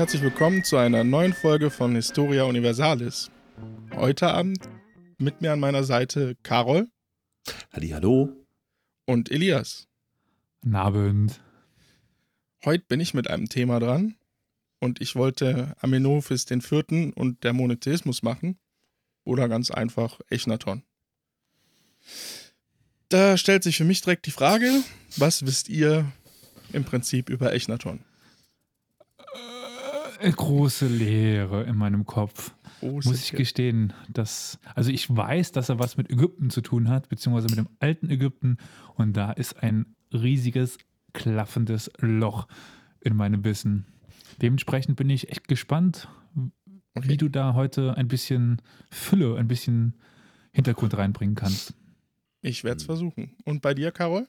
[0.00, 3.30] Herzlich willkommen zu einer neuen Folge von Historia Universalis.
[3.94, 4.66] Heute Abend
[5.18, 6.88] mit mir an meiner Seite Carol.
[7.70, 8.34] Hallo.
[9.04, 9.88] Und Elias.
[10.62, 11.42] Guten Abend.
[12.64, 14.16] Heute bin ich mit einem Thema dran
[14.78, 18.58] und ich wollte Amenophis den Vierten und der Monotheismus machen
[19.24, 20.82] oder ganz einfach Echnaton.
[23.10, 24.82] Da stellt sich für mich direkt die Frage,
[25.18, 26.10] was wisst ihr
[26.72, 28.00] im Prinzip über Echnaton?
[30.20, 32.54] Äh, große Leere in meinem Kopf.
[32.80, 36.88] Große muss ich gestehen, dass, also ich weiß, dass er was mit Ägypten zu tun
[36.88, 38.58] hat, beziehungsweise mit dem alten Ägypten.
[38.96, 40.76] Und da ist ein riesiges,
[41.14, 42.48] klaffendes Loch
[43.00, 43.86] in meinem Wissen.
[44.42, 46.08] Dementsprechend bin ich echt gespannt,
[46.94, 47.08] okay.
[47.08, 48.60] wie du da heute ein bisschen
[48.90, 49.94] Fülle, ein bisschen
[50.52, 51.74] Hintergrund reinbringen kannst.
[52.42, 53.36] Ich werde es versuchen.
[53.44, 54.28] Und bei dir, Carol?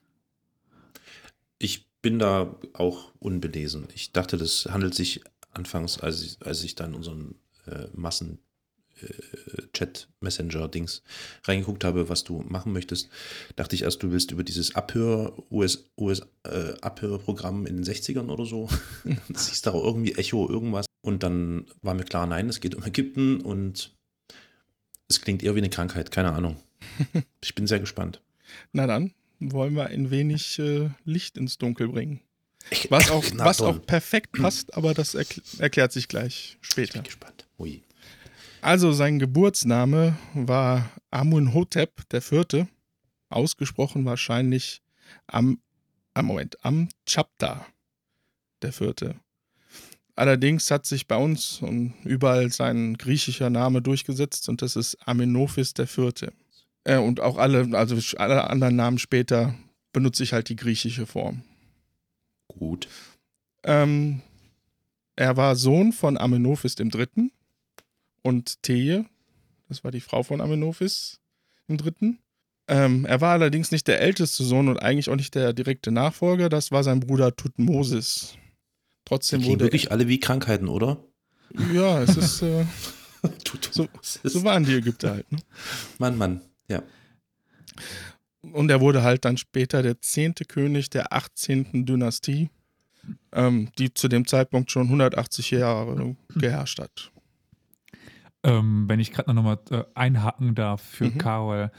[1.58, 3.88] Ich bin da auch unbelesen.
[3.94, 7.35] Ich dachte, das handelt sich anfangs, als ich, als ich dann unseren
[7.67, 8.39] äh, Massen
[9.02, 9.07] äh,
[9.73, 11.03] Chat Messenger Dings
[11.45, 13.09] reingeguckt habe, was du machen möchtest,
[13.55, 18.29] dachte ich erst, du willst über dieses Abhör US, US äh, Abhörprogramm in den 60ern
[18.29, 18.69] oder so.
[19.33, 22.83] Siehst da auch irgendwie Echo irgendwas und dann war mir klar, nein, es geht um
[22.83, 23.95] Ägypten und
[25.07, 26.57] es klingt eher wie eine Krankheit, keine Ahnung.
[27.44, 28.22] Ich bin sehr gespannt.
[28.72, 32.22] Na dann wollen wir ein wenig äh, Licht ins Dunkel bringen.
[32.90, 36.88] Was auch, was auch perfekt passt, aber das erkl erklärt sich gleich später.
[36.88, 37.48] Ich bin gespannt.
[37.59, 37.81] Ui.
[38.62, 42.68] Also sein Geburtsname war Amunhotep IV.,
[43.30, 44.81] ausgesprochen wahrscheinlich
[45.28, 45.59] am,
[46.14, 47.66] am Moment, am Chapta
[48.62, 49.16] der Vierte.
[50.16, 55.74] Allerdings hat sich bei uns und überall sein griechischer Name durchgesetzt und das ist Amenophis
[55.78, 56.31] IV.
[56.84, 59.56] Äh, und auch alle, also alle anderen Namen später
[59.94, 61.44] benutze ich halt die griechische Form.
[62.57, 62.88] Gut.
[63.63, 64.22] Ähm,
[65.16, 67.31] er war Sohn von Amenophis III.
[68.23, 69.06] und Thee,
[69.67, 71.19] das war die Frau von Amenophis
[71.69, 72.17] III.
[72.67, 76.50] Ähm, er war allerdings nicht der älteste Sohn und eigentlich auch nicht der direkte Nachfolger,
[76.50, 78.35] das war sein Bruder Tutmosis.
[79.06, 79.66] Trotzdem wurde.
[79.66, 81.03] wirklich alle wie Krankheiten, oder?
[81.73, 82.41] Ja, es ist.
[82.41, 82.66] Äh,
[83.72, 83.88] so,
[84.23, 85.31] so, waren die Ägypter halt.
[85.31, 85.40] Ne?
[86.00, 86.81] Mann, Mann, ja.
[88.41, 91.85] Und er wurde halt dann später der zehnte König der 18.
[91.85, 92.50] Dynastie,
[93.31, 97.12] ähm, die zu dem Zeitpunkt schon 180 Jahre geherrscht hat.
[98.44, 101.18] Ähm, wenn ich gerade noch mal äh, einhaken darf für mhm.
[101.19, 101.72] Carol,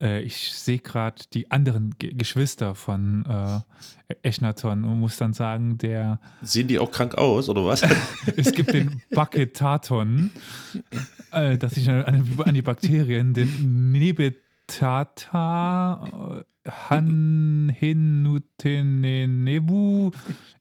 [0.00, 5.78] äh, ich sehe gerade die anderen G Geschwister von äh, Echnaton und muss dann sagen,
[5.78, 6.20] der.
[6.42, 7.82] Sehen die auch krank aus, oder was?
[8.36, 10.30] es gibt den Baketaton,
[11.32, 14.36] äh, das sich an, an, die Bakterien, den Nebet
[14.78, 16.44] Tata
[16.88, 20.12] Han Hinutenenebu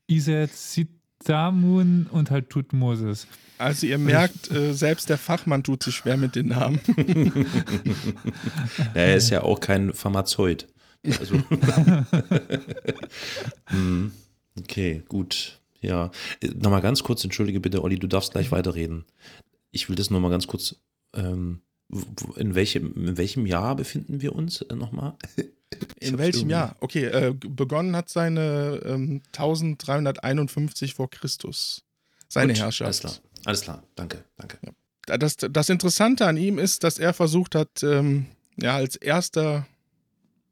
[0.08, 3.28] Iset Sitamun und halt Tutmosis.
[3.58, 6.80] Also ihr merkt, äh, selbst der Fachmann tut sich schwer mit den Namen.
[8.94, 10.68] er ist ja auch kein Pharmazeut.
[11.20, 11.36] Also
[13.66, 14.14] hm,
[14.58, 15.60] okay, gut.
[15.82, 16.12] Ja,
[16.56, 19.06] nochmal ganz kurz, entschuldige bitte, Olli, du darfst gleich weiterreden.
[19.72, 20.78] Ich will das nochmal ganz kurz
[21.14, 21.62] ähm,
[22.36, 25.16] in welchem, in welchem Jahr befinden wir uns äh, nochmal?
[26.00, 26.76] In welchem Jahr?
[26.80, 31.84] Okay, äh, begonnen hat seine ähm, 1351 vor Christus.
[32.28, 32.88] Seine Gut, Herrschaft.
[32.88, 33.14] Alles klar,
[33.46, 33.84] alles klar.
[33.96, 34.58] Danke, danke.
[34.66, 35.18] Ja.
[35.18, 38.26] Das, das Interessante an ihm ist, dass er versucht hat, ähm,
[38.58, 39.68] ja, als erster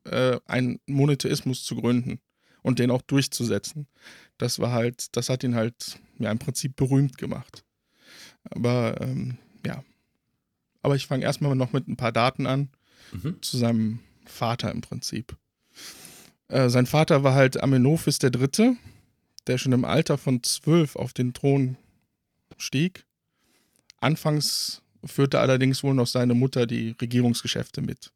[0.06, 2.20] äh, einen Monotheismus zu gründen
[2.62, 3.88] und den auch durchzusetzen.
[4.38, 7.64] Das war halt, das hat ihn halt ja im Prinzip berühmt gemacht.
[8.50, 9.84] Aber ähm, ja,
[10.88, 12.70] aber ich fange erstmal noch mit ein paar Daten an.
[13.12, 13.42] Mhm.
[13.42, 15.36] Zu seinem Vater im Prinzip.
[16.48, 18.78] Äh, sein Vater war halt Amenophis III.,
[19.48, 21.76] der schon im Alter von zwölf auf den Thron
[22.56, 23.04] stieg.
[24.00, 28.14] Anfangs führte allerdings wohl noch seine Mutter die Regierungsgeschäfte mit.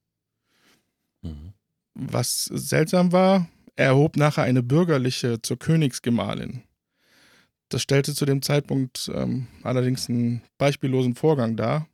[1.23, 1.51] Mhm.
[1.93, 6.63] Was seltsam war, er erhob nachher eine bürgerliche zur Königsgemahlin.
[7.67, 11.89] Das stellte zu dem Zeitpunkt ähm, allerdings einen beispiellosen Vorgang dar,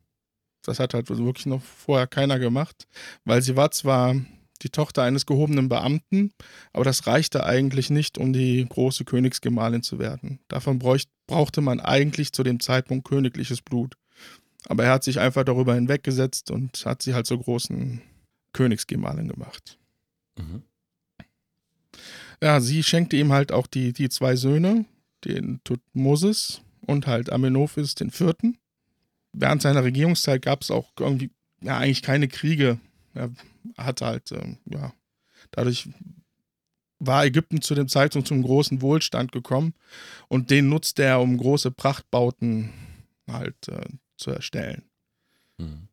[0.62, 2.86] das hat halt wirklich noch vorher keiner gemacht,
[3.24, 4.14] weil sie war zwar
[4.62, 6.32] die Tochter eines gehobenen Beamten,
[6.72, 10.40] aber das reichte eigentlich nicht, um die große Königsgemahlin zu werden.
[10.48, 10.80] Davon
[11.26, 13.94] brauchte man eigentlich zu dem Zeitpunkt königliches Blut.
[14.66, 18.02] Aber er hat sich einfach darüber hinweggesetzt und hat sie halt zur großen
[18.52, 19.78] Königsgemahlin gemacht.
[20.36, 20.62] Mhm.
[22.42, 24.84] Ja, sie schenkte ihm halt auch die, die zwei Söhne,
[25.24, 28.58] den Tutmosis und halt Amenophis den vierten
[29.40, 31.30] während seiner Regierungszeit gab es auch irgendwie
[31.60, 32.78] ja, eigentlich keine Kriege.
[33.14, 33.30] Er
[33.76, 34.92] hatte halt, ähm, ja,
[35.50, 35.88] dadurch
[37.00, 39.74] war Ägypten zu dem Zeitpunkt zum großen Wohlstand gekommen
[40.28, 42.72] und den nutzte er, um große Prachtbauten
[43.30, 44.82] halt äh, zu erstellen.
[45.58, 45.88] Mhm.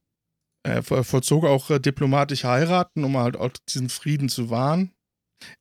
[0.64, 4.92] Er vollzog auch äh, diplomatische Heiraten, um halt auch diesen Frieden zu wahren.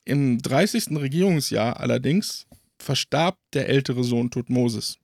[0.06, 0.96] Im 30.
[0.96, 2.46] Regierungsjahr allerdings
[2.78, 4.98] verstarb der ältere Sohn Tutmosis.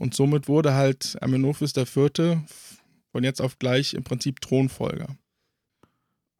[0.00, 2.38] Und somit wurde halt Amenophis IV.
[3.12, 5.14] von jetzt auf gleich im Prinzip Thronfolger.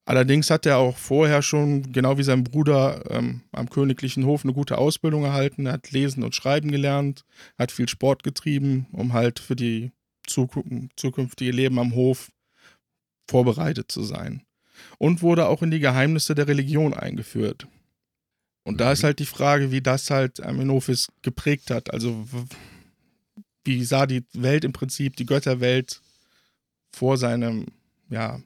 [0.06, 4.54] Allerdings hat er auch vorher schon, genau wie sein Bruder, ähm, am königlichen Hof eine
[4.54, 5.66] gute Ausbildung erhalten.
[5.66, 7.26] Er hat lesen und schreiben gelernt,
[7.58, 9.92] hat viel Sport getrieben, um halt für die
[10.26, 12.32] zukünftige Leben am Hof
[13.28, 14.42] vorbereitet zu sein.
[14.96, 17.66] Und wurde auch in die Geheimnisse der Religion eingeführt.
[18.64, 18.78] Und mhm.
[18.78, 19.08] da ist mhm.
[19.08, 21.92] halt die Frage, wie das halt Amenophis geprägt hat.
[21.92, 22.26] Also
[23.64, 26.00] wie sah die Welt im Prinzip, die Götterwelt
[26.92, 27.66] vor seinem,
[28.08, 28.40] ja,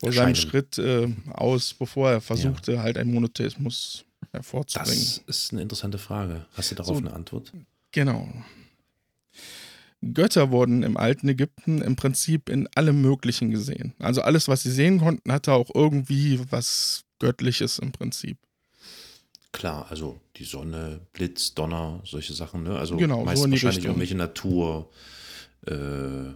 [0.00, 2.82] vor seinem Schritt äh, aus, bevor er versuchte, ja.
[2.82, 4.98] halt einen Monotheismus hervorzubringen.
[4.98, 6.46] Das ist eine interessante Frage.
[6.54, 7.52] Hast du darauf so, eine Antwort?
[7.92, 8.28] Genau.
[10.02, 13.94] Götter wurden im alten Ägypten im Prinzip in allem Möglichen gesehen.
[14.00, 18.38] Also alles, was sie sehen konnten, hatte auch irgendwie was Göttliches im Prinzip.
[19.52, 22.78] Klar, also die Sonne, Blitz, Donner, solche Sachen, ne?
[22.78, 23.90] Also genau, meist so wahrscheinlich Richtung.
[23.90, 24.90] irgendwelche Natur
[25.66, 26.32] äh,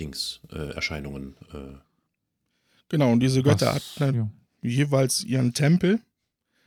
[0.00, 1.36] Dings, äh, Erscheinungen.
[1.52, 1.78] Äh.
[2.88, 4.30] Genau, und diese Götter was, hatten ja.
[4.62, 6.00] jeweils ihren Tempel.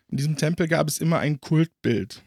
[0.07, 2.23] In diesem Tempel gab es immer ein Kultbild.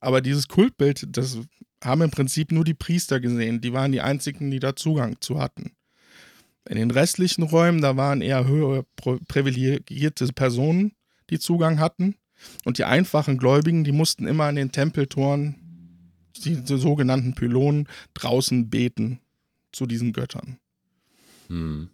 [0.00, 1.38] Aber dieses Kultbild, das
[1.82, 3.60] haben im Prinzip nur die Priester gesehen.
[3.60, 5.72] Die waren die einzigen, die da Zugang zu hatten.
[6.68, 8.84] In den restlichen Räumen, da waren eher höher
[9.28, 10.92] privilegierte Personen,
[11.30, 12.16] die Zugang hatten.
[12.64, 15.56] Und die einfachen Gläubigen, die mussten immer an den Tempeltoren,
[16.36, 19.20] die, die sogenannten Pylonen, draußen beten
[19.72, 20.58] zu diesen Göttern.
[21.48, 21.90] Hm.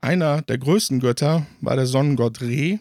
[0.00, 2.80] Einer der größten Götter war der Sonnengott Re,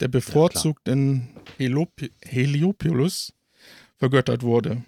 [0.00, 1.28] der bevorzugt ja, in
[1.58, 3.32] Heliop Heliopolis
[3.98, 4.82] vergöttert wurde.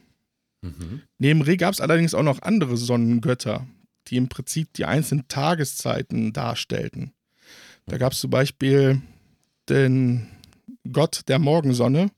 [0.63, 1.03] Mhm.
[1.19, 3.67] Neben Re gab es allerdings auch noch andere Sonnengötter,
[4.09, 7.13] die im Prinzip die einzelnen Tageszeiten darstellten.
[7.87, 9.03] Da gab es zum Beispiel
[9.69, 10.29] den
[10.93, 12.11] Gott der Morgensonne,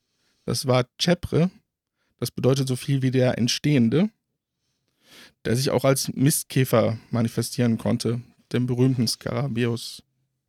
[0.45, 1.51] das war Chepre,
[2.19, 4.11] das bedeutet so viel wie der Entstehende,
[5.45, 8.21] der sich auch als Mistkäfer manifestieren konnte,
[8.53, 10.03] dem berühmten Skarabäus.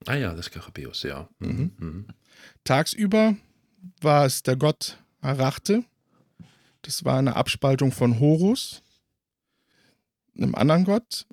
[0.05, 1.29] Ah ja, das Skarabäus, ja.
[1.39, 1.71] Mhm.
[1.77, 2.07] Mhm.
[2.63, 3.35] Tagsüber
[4.01, 5.83] war es der Gott Arachte,
[6.83, 8.81] das war eine Abspaltung von Horus,
[10.37, 11.25] einem anderen Gott.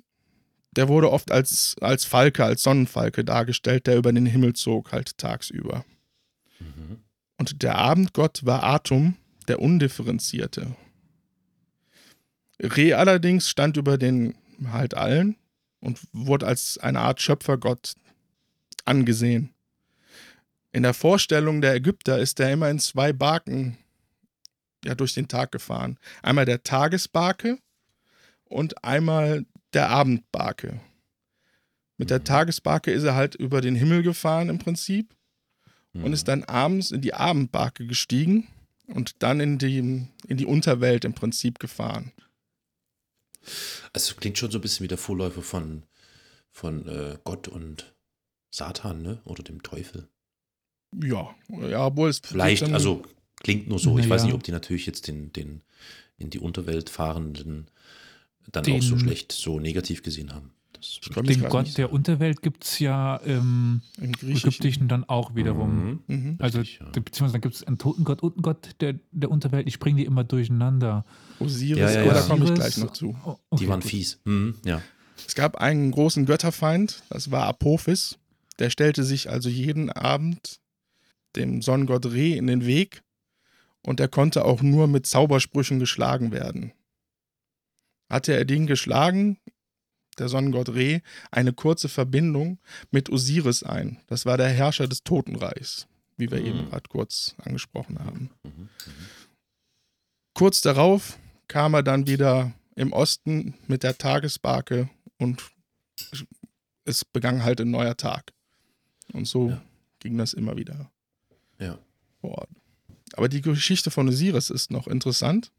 [0.75, 5.17] Der wurde oft als, als Falke, als Sonnenfalke dargestellt, der über den Himmel zog, halt
[5.17, 5.85] tagsüber.
[6.59, 6.99] Mhm.
[7.37, 9.15] Und der Abendgott war Atum,
[9.47, 10.75] der Undifferenzierte.
[12.61, 14.35] Re allerdings stand über den
[14.71, 15.35] halt allen
[15.79, 17.95] und wurde als eine Art Schöpfergott
[18.85, 19.53] angesehen.
[20.71, 23.77] In der Vorstellung der Ägypter ist er immer in zwei Barken
[24.83, 25.97] ja, durch den Tag gefahren.
[26.21, 27.59] Einmal der Tagesbarke
[28.45, 29.45] und einmal
[29.75, 30.81] der Abendbarke.
[31.97, 32.25] Mit der mhm.
[32.25, 35.15] Tagesbarke ist er halt über den Himmel gefahren im Prinzip
[35.93, 36.27] und ist mhm.
[36.27, 38.47] dann abends in die Abendbarke gestiegen
[38.87, 42.11] und dann in die, in die Unterwelt im Prinzip gefahren.
[43.93, 45.83] Also klingt schon so ein bisschen wie der Vorläufer von,
[46.51, 47.93] von äh, Gott und
[48.49, 49.21] Satan, ne?
[49.25, 50.07] Oder dem Teufel.
[51.03, 52.21] Ja, ja, obwohl es.
[52.23, 53.03] Vielleicht, also
[53.45, 53.97] Klingt nur so.
[53.99, 55.61] Ich weiß nicht, ob die natürlich jetzt den, den
[56.17, 57.69] in die Unterwelt fahrenden
[58.51, 60.51] dann den, auch so schlecht, so negativ gesehen haben.
[61.23, 65.99] den Gott der Unterwelt gibt es ja im, Im Ägyptischen dann auch wiederum.
[66.07, 66.15] Mhm.
[66.15, 66.35] Mhm.
[66.39, 66.85] Also, Richtig, ja.
[66.87, 69.67] beziehungsweise dann gibt es einen Totengott und einen Gott der, der Unterwelt.
[69.67, 71.05] Ich bringe die immer durcheinander.
[71.39, 73.15] Osiris, ja, ja, aber da komme ich gleich noch zu.
[73.25, 73.89] Oh, okay, die waren gut.
[73.89, 74.19] fies.
[74.25, 74.81] Mhm, ja.
[75.27, 78.17] Es gab einen großen Götterfeind, das war Apophis.
[78.59, 80.59] Der stellte sich also jeden Abend
[81.35, 83.01] dem Sonnengott Re in den Weg
[83.81, 86.71] und er konnte auch nur mit Zaubersprüchen geschlagen werden.
[88.09, 89.37] Hatte er den geschlagen,
[90.17, 92.59] der Sonnengott Re, eine kurze Verbindung
[92.91, 93.99] mit Osiris ein.
[94.07, 96.45] Das war der Herrscher des Totenreichs, wie wir mhm.
[96.45, 98.29] eben gerade kurz angesprochen haben.
[98.43, 98.51] Mhm.
[98.51, 98.69] Mhm.
[100.33, 105.43] Kurz darauf kam er dann wieder im Osten mit der Tagesbarke und
[106.83, 108.33] es begann halt ein neuer Tag.
[109.13, 109.61] Und so ja.
[109.99, 110.91] ging das immer wieder.
[111.59, 111.79] Ja.
[112.21, 112.49] Fort.
[113.13, 115.51] Aber die Geschichte von Osiris ist noch interessant.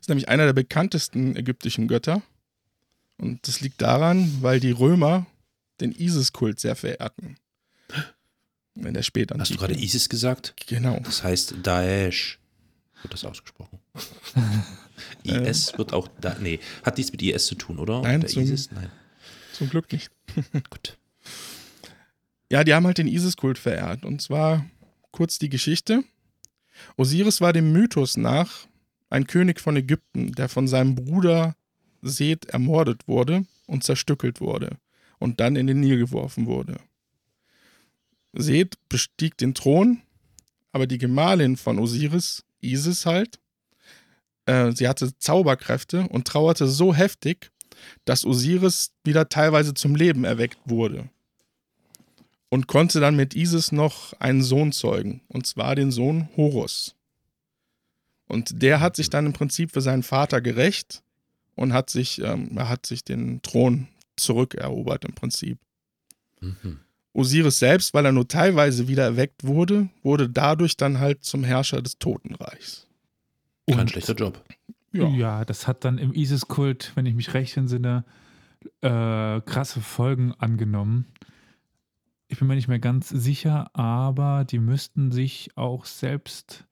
[0.00, 2.22] Ist nämlich einer der bekanntesten ägyptischen Götter.
[3.18, 5.26] Und das liegt daran, weil die Römer
[5.80, 7.36] den Isis-Kult sehr verehrten.
[8.74, 9.40] In der Spätantike.
[9.40, 10.54] Hast du gerade Isis gesagt?
[10.66, 11.00] Genau.
[11.04, 12.38] Das heißt Daesh.
[13.02, 13.78] Wird das ausgesprochen?
[15.24, 16.36] IS wird auch da.
[16.40, 18.02] Nee, hat dies mit IS zu tun, oder?
[18.02, 18.70] Nein, zum, ISIS?
[18.72, 18.90] Nein.
[19.52, 20.10] Zum Glück nicht.
[20.70, 20.98] Gut.
[22.50, 24.04] Ja, die haben halt den Isis-Kult verehrt.
[24.04, 24.66] Und zwar
[25.10, 26.04] kurz die Geschichte.
[26.96, 28.66] Osiris war dem Mythos nach
[29.10, 31.56] ein König von Ägypten, der von seinem Bruder
[32.00, 34.78] Seth ermordet wurde und zerstückelt wurde
[35.18, 36.80] und dann in den Nil geworfen wurde.
[38.32, 40.00] Seth bestieg den Thron,
[40.72, 43.40] aber die Gemahlin von Osiris, Isis halt,
[44.46, 47.50] äh, sie hatte Zauberkräfte und trauerte so heftig,
[48.04, 51.10] dass Osiris wieder teilweise zum Leben erweckt wurde
[52.50, 56.94] und konnte dann mit Isis noch einen Sohn zeugen, und zwar den Sohn Horus.
[58.30, 61.02] Und der hat sich dann im Prinzip für seinen Vater gerecht
[61.56, 65.58] und hat sich, ähm, er hat sich den Thron zurückerobert im Prinzip.
[66.40, 66.78] Mhm.
[67.12, 71.82] Osiris selbst, weil er nur teilweise wieder erweckt wurde, wurde dadurch dann halt zum Herrscher
[71.82, 72.86] des Totenreichs.
[73.68, 74.42] Kein schlechter Job.
[74.92, 75.08] Ja.
[75.08, 75.44] ja.
[75.44, 78.04] das hat dann im ISIS-Kult, wenn ich mich recht entsinne,
[78.80, 81.06] äh, krasse Folgen angenommen.
[82.28, 86.64] Ich bin mir nicht mehr ganz sicher, aber die müssten sich auch selbst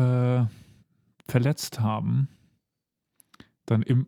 [0.00, 0.46] äh,
[1.30, 2.28] verletzt haben.
[3.66, 4.06] Dann in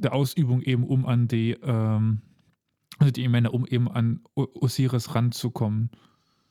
[0.00, 2.22] der Ausübung eben, um an die, ähm,
[2.98, 5.90] also die Männer, um eben an Osiris ranzukommen.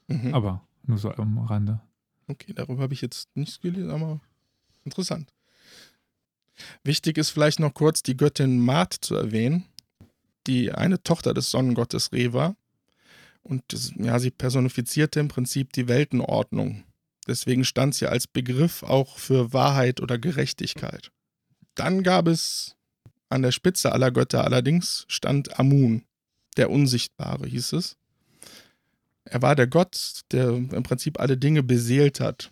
[0.08, 0.34] Mhm.
[0.34, 1.82] Aber nur so am Rande.
[2.28, 4.20] Okay, darüber habe ich jetzt nichts gelesen, aber
[4.84, 5.32] interessant.
[6.84, 9.66] Wichtig ist vielleicht noch kurz die Göttin Maat zu erwähnen,
[10.48, 12.56] die eine Tochter des Sonnengottes Re war.
[13.44, 16.84] Und das, ja, sie personifizierte im Prinzip die Weltenordnung.
[17.28, 21.12] Deswegen stand sie als Begriff auch für Wahrheit oder Gerechtigkeit.
[21.76, 22.76] Dann gab es
[23.30, 26.04] an der Spitze aller Götter allerdings stand Amun,
[26.56, 27.98] der Unsichtbare hieß es.
[29.26, 32.52] Er war der Gott, der im Prinzip alle Dinge beseelt hat.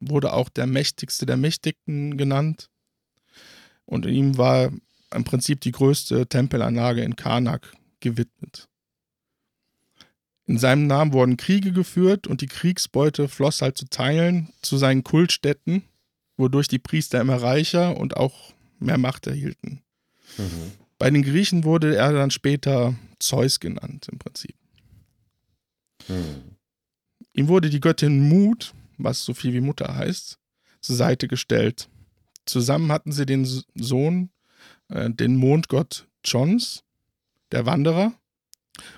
[0.00, 2.68] Wurde auch der Mächtigste der Mächtigen genannt.
[3.84, 4.72] Und ihm war
[5.14, 8.68] im Prinzip die größte Tempelanlage in Karnak gewidmet.
[10.46, 15.04] In seinem Namen wurden Kriege geführt und die Kriegsbeute floss halt zu Teilen zu seinen
[15.04, 15.82] Kultstätten,
[16.36, 19.82] wodurch die Priester immer reicher und auch mehr Macht erhielten.
[20.36, 20.72] Mhm.
[20.98, 24.54] Bei den Griechen wurde er dann später Zeus genannt, im Prinzip.
[26.08, 26.56] Mhm.
[27.34, 30.38] Ihm wurde die Göttin Mut, was so viel wie Mutter heißt,
[30.80, 31.88] zur Seite gestellt.
[32.44, 33.44] Zusammen hatten sie den
[33.74, 34.30] Sohn,
[34.88, 36.84] äh, den Mondgott Chons,
[37.52, 38.12] der Wanderer,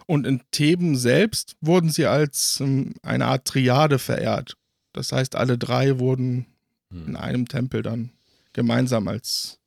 [0.06, 4.56] und in Theben selbst wurden sie als ähm, eine Art Triade verehrt.
[4.92, 6.46] Das heißt, alle drei wurden
[6.90, 7.08] hm.
[7.08, 8.10] in einem Tempel dann
[8.52, 9.58] gemeinsam als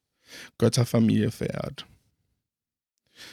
[0.58, 1.86] Götterfamilie verehrt.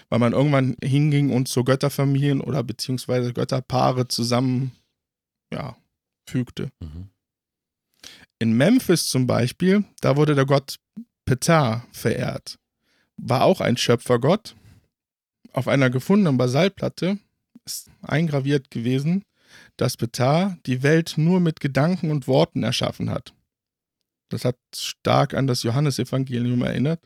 [0.09, 4.73] Weil man irgendwann hinging und so Götterfamilien oder beziehungsweise Götterpaare zusammen
[5.53, 5.77] ja,
[6.27, 6.71] fügte.
[6.81, 7.09] Mhm.
[8.39, 10.77] In Memphis zum Beispiel, da wurde der Gott
[11.27, 12.59] Ptah verehrt.
[13.17, 14.57] War auch ein Schöpfergott,
[15.55, 17.19] auf einer gefundenen Basaltplatte
[17.65, 19.25] ist eingraviert gewesen,
[19.77, 23.33] dass Ptah die Welt nur mit Gedanken und Worten erschaffen hat.
[24.29, 27.01] Das hat stark an das Johannesevangelium erinnert,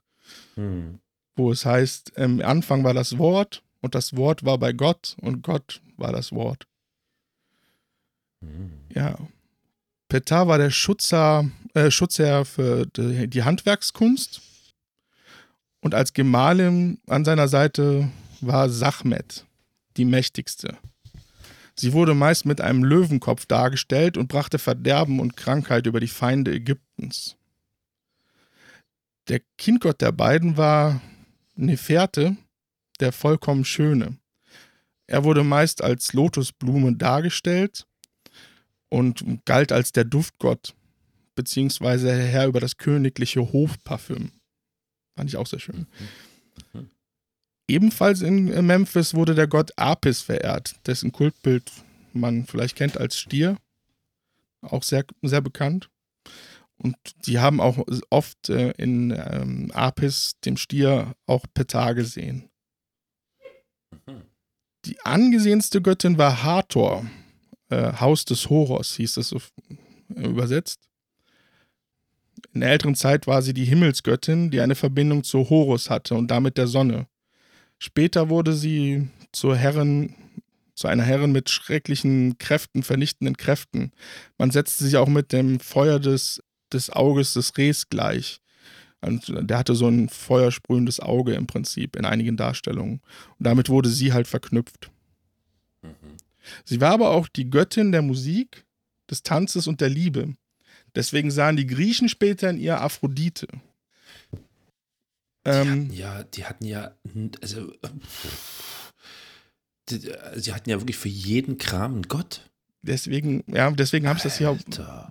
[0.55, 0.99] hm.
[1.37, 5.43] wo es heißt, im Anfang war das Wort und das Wort war bei Gott und
[5.43, 6.67] Gott war das Wort.
[8.41, 8.73] Hm.
[8.95, 9.19] Ja.
[10.09, 14.41] Ptah war der Schutzer, äh, Schutzherr für die, die Handwerkskunst
[15.83, 18.09] und als Gemahlin an seiner Seite
[18.41, 19.47] war Sachmet,
[19.97, 20.77] die mächtigste.
[21.75, 26.53] Sie wurde meist mit einem Löwenkopf dargestellt und brachte Verderben und Krankheit über die Feinde
[26.53, 27.37] Ägyptens.
[29.29, 31.01] Der Kindgott der beiden war
[31.55, 32.37] Neferte,
[32.99, 34.17] der vollkommen Schöne.
[35.07, 37.87] Er wurde meist als Lotusblume dargestellt
[38.89, 40.75] und galt als der Duftgott,
[41.35, 44.33] beziehungsweise Herr über das königliche Hofparfüm.
[45.15, 45.87] Fand ich auch sehr schön.
[46.73, 46.91] Mhm.
[47.69, 51.71] Ebenfalls in Memphis wurde der Gott Apis verehrt, dessen Kultbild
[52.15, 53.59] man vielleicht kennt als Stier.
[54.63, 55.91] Auch sehr, sehr bekannt.
[56.79, 56.97] Und
[57.27, 62.49] die haben auch oft äh, in ähm, Apis, dem Stier, auch Petar gesehen.
[64.85, 67.05] Die angesehenste Göttin war Hathor,
[67.69, 69.41] äh, Haus des Horus, hieß es so
[70.15, 70.89] äh, übersetzt.
[72.53, 76.31] In der älteren Zeit war sie die Himmelsgöttin, die eine Verbindung zu Horus hatte und
[76.31, 77.09] damit der Sonne.
[77.79, 80.15] Später wurde sie zur Herrin,
[80.75, 83.93] zu einer Herrin mit schrecklichen Kräften, vernichtenden Kräften.
[84.37, 86.43] Man setzte sie auch mit dem Feuer des,
[86.73, 88.41] des Auges des Rehs gleich.
[89.01, 93.01] Und der hatte so ein feuersprühendes Auge im Prinzip in einigen Darstellungen.
[93.39, 94.91] Und damit wurde sie halt verknüpft.
[95.83, 96.17] Mhm.
[96.65, 98.65] Sie war aber auch die Göttin der Musik,
[99.11, 100.35] des Tanzes und der Liebe.
[100.95, 103.47] Deswegen sahen die Griechen später in ihr Aphrodite.
[105.45, 106.93] Ähm, die ja, die hatten ja,
[107.41, 107.73] also
[110.37, 112.43] sie hatten ja wirklich für jeden Kram einen Gott.
[112.83, 114.57] Deswegen, ja, deswegen habe ich das hier,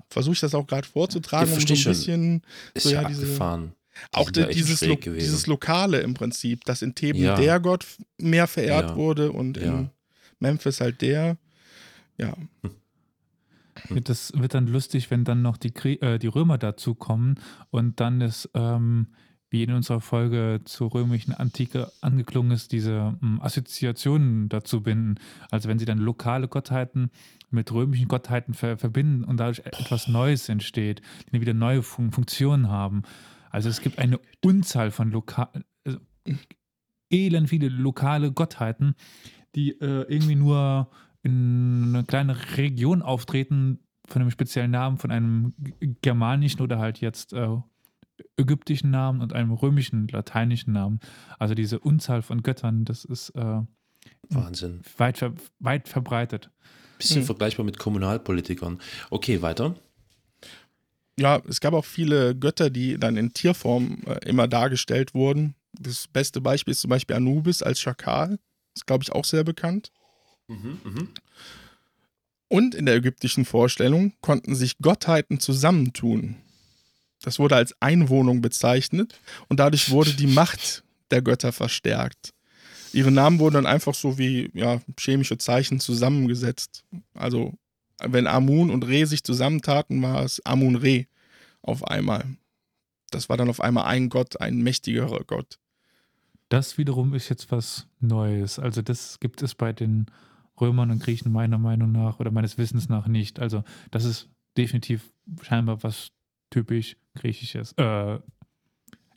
[0.09, 2.41] versuche ich das auch gerade vorzutragen, um so ein bisschen
[2.73, 3.71] ist so, ja, ja diese, Die
[4.11, 7.35] auch die, dieses, Lo dieses Lokale im Prinzip, dass in Theben ja.
[7.35, 7.85] der Gott
[8.17, 8.95] mehr verehrt ja.
[8.95, 9.89] wurde und in
[10.39, 11.37] Memphis halt der.
[12.17, 12.35] Ja.
[12.61, 14.03] Hm.
[14.03, 18.49] Das wird dann lustig, wenn dann noch die, äh, die Römer dazukommen und dann ist
[18.53, 19.07] ähm,
[19.49, 25.15] wie in unserer Folge zur römischen Antike angeklungen ist, diese um, Assoziationen dazu binden.
[25.51, 27.11] Also wenn sie dann lokale Gottheiten
[27.49, 31.01] mit römischen Gottheiten ver verbinden und dadurch etwas Neues entsteht,
[31.31, 33.03] die wieder neue Fun Funktionen haben.
[33.49, 35.99] Also es gibt eine Unzahl von lokalen, also
[37.09, 38.95] elend viele lokale Gottheiten,
[39.55, 40.89] die äh, irgendwie nur
[41.23, 45.53] in einer kleinen Region auftreten, von einem speziellen Namen, von einem
[46.01, 47.57] germanischen oder halt jetzt äh,
[48.37, 50.99] ägyptischen Namen und einem römischen, lateinischen Namen.
[51.39, 53.61] Also diese Unzahl von Göttern, das ist äh,
[54.29, 54.81] Wahnsinn.
[54.97, 55.23] Weit,
[55.59, 56.49] weit verbreitet.
[56.97, 57.25] Bisschen hm.
[57.25, 58.79] vergleichbar mit Kommunalpolitikern.
[59.09, 59.75] Okay, weiter.
[61.19, 65.55] Ja, es gab auch viele Götter, die dann in Tierform äh, immer dargestellt wurden.
[65.73, 68.39] Das beste Beispiel ist zum Beispiel Anubis als Schakal.
[68.75, 69.91] Ist, glaube ich, auch sehr bekannt.
[70.47, 71.07] Mhm, mh.
[72.49, 76.37] Und in der ägyptischen Vorstellung konnten sich Gottheiten zusammentun.
[77.21, 79.19] Das wurde als Einwohnung bezeichnet
[79.49, 82.33] und dadurch wurde die Macht der Götter verstärkt.
[82.93, 86.83] Ihre Namen wurden dann einfach so wie ja, chemische Zeichen zusammengesetzt.
[87.13, 87.53] Also,
[88.03, 91.05] wenn Amun und Re sich zusammentaten, war es Amun-Re
[91.61, 92.25] auf einmal.
[93.11, 95.59] Das war dann auf einmal ein Gott, ein mächtigerer Gott.
[96.49, 98.59] Das wiederum ist jetzt was Neues.
[98.59, 100.07] Also, das gibt es bei den
[100.59, 103.39] Römern und Griechen meiner Meinung nach oder meines Wissens nach nicht.
[103.39, 106.11] Also, das ist definitiv scheinbar was
[106.49, 108.19] typisch griechisches, äh,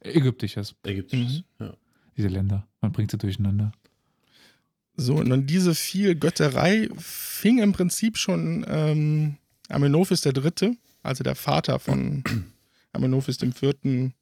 [0.03, 0.75] ägyptisches.
[0.85, 1.67] Ägyptisches, mhm.
[1.67, 1.77] ja.
[2.17, 3.73] Diese Länder, man bringt sie durcheinander.
[4.97, 9.37] So, und dann diese viel Götterei fing im Prinzip schon ähm,
[9.69, 12.23] Amenophis III., also der Vater von
[12.93, 14.13] Amenophis IV.,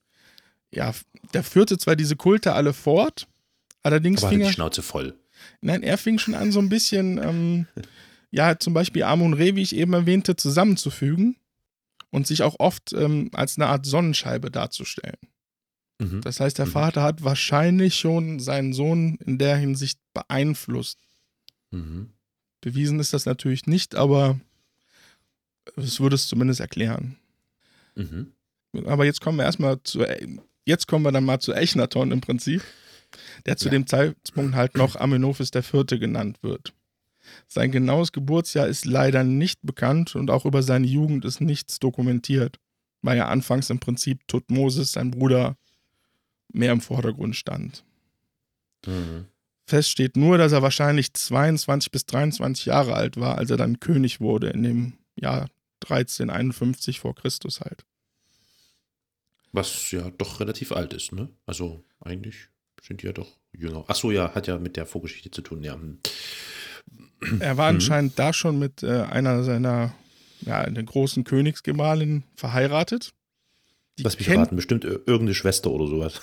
[0.70, 0.94] ja,
[1.32, 3.26] der führte zwar diese Kulte alle fort,
[3.82, 4.48] allerdings Aber fing er.
[4.48, 5.14] die Schnauze voll.
[5.60, 7.66] Nein, er fing schon an, so ein bisschen, ähm,
[8.30, 11.36] ja, zum Beispiel Amun-Re, wie ich eben erwähnte, zusammenzufügen
[12.10, 15.18] und sich auch oft ähm, als eine Art Sonnenscheibe darzustellen.
[15.98, 16.20] Mhm.
[16.22, 16.70] Das heißt, der mhm.
[16.70, 20.98] Vater hat wahrscheinlich schon seinen Sohn in der Hinsicht beeinflusst.
[21.70, 22.10] Mhm.
[22.60, 24.40] Bewiesen ist das natürlich nicht, aber
[25.76, 27.16] es würde es zumindest erklären.
[27.94, 28.32] Mhm.
[28.86, 30.04] Aber jetzt kommen wir erstmal zu,
[30.64, 32.62] jetzt kommen wir dann mal zu Echnaton im Prinzip,
[33.46, 33.72] der zu ja.
[33.72, 35.86] dem Zeitpunkt halt noch Amenophis IV.
[35.86, 36.74] genannt wird.
[37.46, 42.58] Sein genaues Geburtsjahr ist leider nicht bekannt und auch über seine Jugend ist nichts dokumentiert,
[43.02, 45.56] weil ja anfangs im Prinzip Tutmosis, sein Bruder,
[46.48, 47.84] mehr im Vordergrund stand.
[48.86, 49.26] Mhm.
[49.66, 53.80] Fest steht nur, dass er wahrscheinlich 22 bis 23 Jahre alt war, als er dann
[53.80, 55.48] König wurde in dem Jahr
[55.84, 57.84] 1351 vor Christus halt.
[59.52, 61.28] Was ja doch relativ alt ist, ne?
[61.46, 62.48] Also eigentlich
[62.82, 63.84] sind die ja doch jünger.
[63.88, 65.78] Achso, ja, hat ja mit der Vorgeschichte zu tun, ja.
[67.40, 67.76] Er war mhm.
[67.76, 69.92] anscheinend da schon mit äh, einer seiner
[70.40, 73.12] ja, einer großen Königsgemahlin verheiratet.
[73.98, 76.20] Die Lass mich raten, bestimmt irgendeine Schwester oder sowas.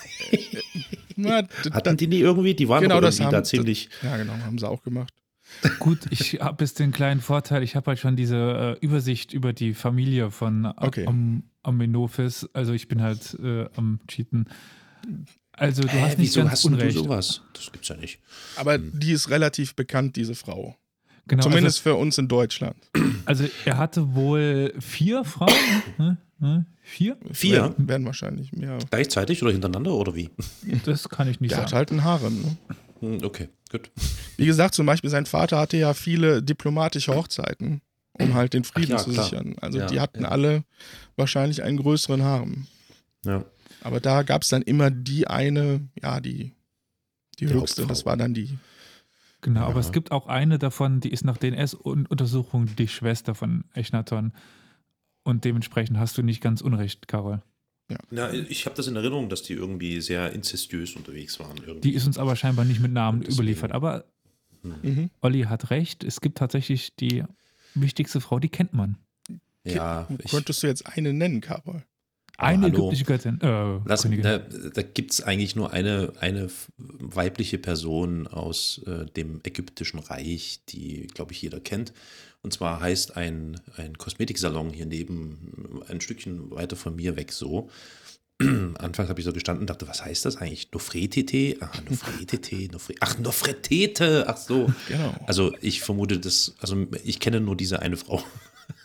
[1.16, 2.54] Na, Hatten die nie irgendwie?
[2.54, 3.90] Die waren genau, das haben, da ziemlich.
[4.00, 5.12] Das, ja, genau, haben sie auch gemacht.
[5.78, 9.52] Gut, ich habe jetzt den kleinen Vorteil, ich habe halt schon diese äh, Übersicht über
[9.52, 11.06] die Familie von okay.
[11.06, 12.48] Am Amenophis.
[12.52, 14.48] Also ich bin halt äh, am Cheaten.
[15.52, 16.96] Also du äh, hast nicht wieso ganz hast Unrecht.
[16.96, 17.42] du sowas?
[17.52, 18.20] Das gibt's ja nicht.
[18.56, 18.92] Aber hm.
[18.94, 20.76] die ist relativ bekannt, diese Frau.
[21.28, 22.76] Genau, Zumindest also, für uns in Deutschland.
[23.24, 25.52] Also er hatte wohl vier Frauen.
[25.98, 26.18] ne?
[26.38, 26.66] Ne?
[26.82, 27.16] Vier?
[27.32, 27.62] Vier?
[27.62, 28.78] Werden, werden wahrscheinlich mehr.
[28.90, 30.30] Gleichzeitig oder hintereinander oder wie?
[30.84, 31.66] Das kann ich nicht Der sagen.
[31.66, 32.42] hat halt einen Harem.
[32.42, 32.56] Ne?
[33.00, 33.90] Hm, okay, gut.
[34.36, 37.80] Wie gesagt, zum Beispiel sein Vater hatte ja viele diplomatische Hochzeiten,
[38.12, 39.24] um halt den Frieden ja, zu klar.
[39.24, 39.56] sichern.
[39.60, 40.28] Also ja, die hatten ja.
[40.28, 40.64] alle
[41.16, 42.66] wahrscheinlich einen größeren Harem.
[43.24, 43.44] Ja.
[43.82, 46.52] Aber da gab es dann immer die eine, ja, die,
[47.38, 47.86] die, die höchste, Hauptfrau.
[47.86, 48.58] das war dann die
[49.42, 49.66] Genau, ja.
[49.66, 54.32] aber es gibt auch eine davon, die ist nach DNS-Untersuchungen die Schwester von Echnaton.
[55.24, 57.42] Und dementsprechend hast du nicht ganz unrecht, Carol.
[57.90, 57.98] Ja.
[58.10, 61.56] Na, ich habe das in Erinnerung, dass die irgendwie sehr inzestiös unterwegs waren.
[61.58, 61.90] Irgendwie.
[61.90, 63.72] Die ist uns aber scheinbar nicht mit Namen überliefert.
[63.72, 64.04] Aber
[64.62, 64.74] hm.
[64.82, 65.10] mhm.
[65.20, 67.24] Olli hat recht, es gibt tatsächlich die
[67.74, 68.98] wichtigste Frau, die kennt man.
[69.64, 71.84] Ja, Könntest du jetzt eine nennen, Carol?
[72.38, 73.40] Eine ägyptische Göttin.
[73.40, 79.40] Äh, Lass, da da gibt es eigentlich nur eine, eine weibliche Person aus äh, dem
[79.42, 81.92] ägyptischen Reich, die, glaube ich, jeder kennt.
[82.42, 87.70] Und zwar heißt ein, ein Kosmetiksalon hier neben, ein Stückchen weiter von mir weg so.
[88.38, 90.70] Anfangs habe ich so gestanden und dachte, was heißt das eigentlich?
[90.72, 91.56] Nofretete?
[91.60, 94.70] Ah, Nofretete, Nofre ach, Nofretete, ach so.
[94.88, 95.14] Genau.
[95.26, 98.22] Also ich vermute, dass, also ich kenne nur diese eine Frau.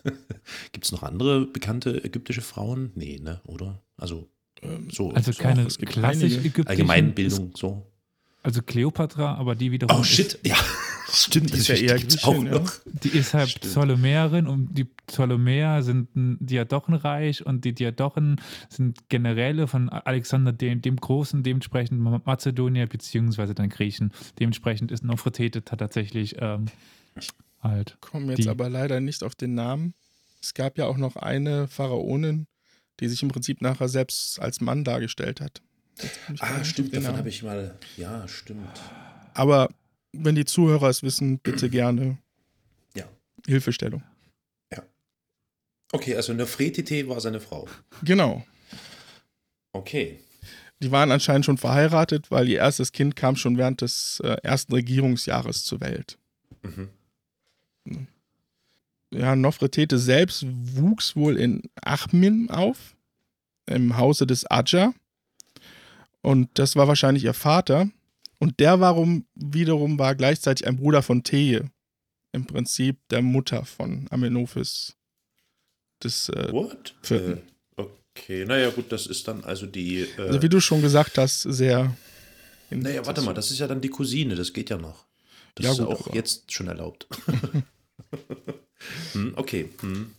[0.72, 2.92] Gibt es noch andere bekannte ägyptische Frauen?
[2.96, 3.82] Nee, ne, oder?
[3.98, 4.30] Also
[4.62, 5.12] ähm, so.
[5.12, 6.70] Also keine klassisch ägyptische.
[6.70, 7.88] Allgemeinbildung, so.
[8.44, 10.00] Also Kleopatra, aber die wiederum.
[10.00, 10.56] Oh shit, ja.
[11.14, 12.64] Stimmt, die ist ja eher Griechin, ja.
[12.86, 13.74] Die ist halt Stimmt.
[13.74, 18.40] Ptolemäerin und die Ptolemäer sind ein Diadochenreich und die Diadochen
[18.70, 24.14] sind Generäle von Alexander dem, dem Großen, dementsprechend Mazedonier beziehungsweise dann Griechen.
[24.40, 26.68] Dementsprechend ist Nofretete tatsächlich ähm,
[27.62, 27.92] halt.
[27.96, 29.94] Ich komme jetzt aber leider nicht auf den Namen.
[30.42, 32.48] Es gab ja auch noch eine Pharaonin,
[33.00, 35.62] die sich im Prinzip nachher selbst als Mann dargestellt hat.
[36.40, 37.78] Ah, stimmt, davon habe ich mal.
[37.98, 38.82] Ja, stimmt.
[39.34, 39.70] Aber
[40.14, 42.18] wenn die Zuhörer es wissen, bitte gerne
[42.96, 43.06] ja.
[43.46, 44.04] Hilfestellung.
[44.72, 44.84] Ja.
[45.92, 47.68] Okay, also Nefretiti war seine Frau.
[48.04, 48.46] Genau.
[49.74, 50.20] Okay.
[50.82, 54.74] Die waren anscheinend schon verheiratet, weil ihr erstes Kind kam schon während des äh, ersten
[54.74, 56.18] Regierungsjahres zur Welt.
[56.64, 56.90] Mhm.
[59.14, 62.96] Ja, Nofretete selbst wuchs wohl in Achmin auf,
[63.66, 64.94] im Hause des Adja.
[66.22, 67.90] Und das war wahrscheinlich ihr Vater.
[68.40, 71.62] Und der warum wiederum war gleichzeitig ein Bruder von Thee.
[72.32, 74.96] Im Prinzip der Mutter von Amenophis.
[76.02, 76.96] Des äh, What?
[77.10, 77.36] Äh,
[77.76, 80.02] okay, naja, gut, das ist dann also die.
[80.18, 81.96] Äh, also wie du schon gesagt hast, sehr.
[82.70, 85.06] Naja, warte mal, das ist ja dann die Cousine, das geht ja noch.
[85.56, 86.16] Das ja, ist gut, auch aber.
[86.16, 87.08] jetzt schon erlaubt.
[89.14, 89.70] hm, okay.
[89.82, 90.16] Hm.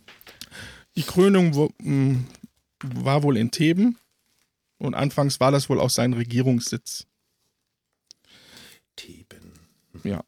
[0.95, 2.27] Die Krönung wo, hm,
[2.83, 3.97] war wohl in Theben
[4.77, 7.07] und anfangs war das wohl auch sein Regierungssitz.
[8.95, 9.53] Theben.
[10.03, 10.23] Ja.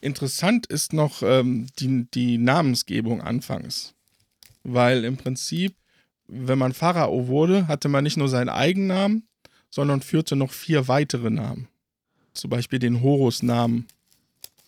[0.00, 3.94] Interessant ist noch ähm, die, die Namensgebung anfangs.
[4.62, 5.74] Weil im Prinzip,
[6.26, 9.26] wenn man Pharao wurde, hatte man nicht nur seinen Eigennamen,
[9.70, 11.68] sondern führte noch vier weitere Namen.
[12.36, 13.86] Zum Beispiel den Horus-Namen,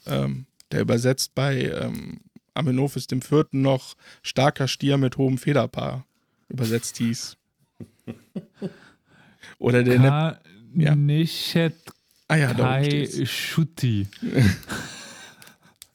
[0.06, 2.20] ähm, der übersetzt bei ähm,
[2.54, 3.46] Amenophis IV.
[3.52, 6.04] noch starker Stier mit hohem Federpaar
[6.48, 7.36] übersetzt hieß.
[9.58, 10.40] Oder der Ka
[10.74, 10.94] ja.
[10.94, 11.74] Nishet
[12.28, 14.08] ah, ja, Kai Schutti.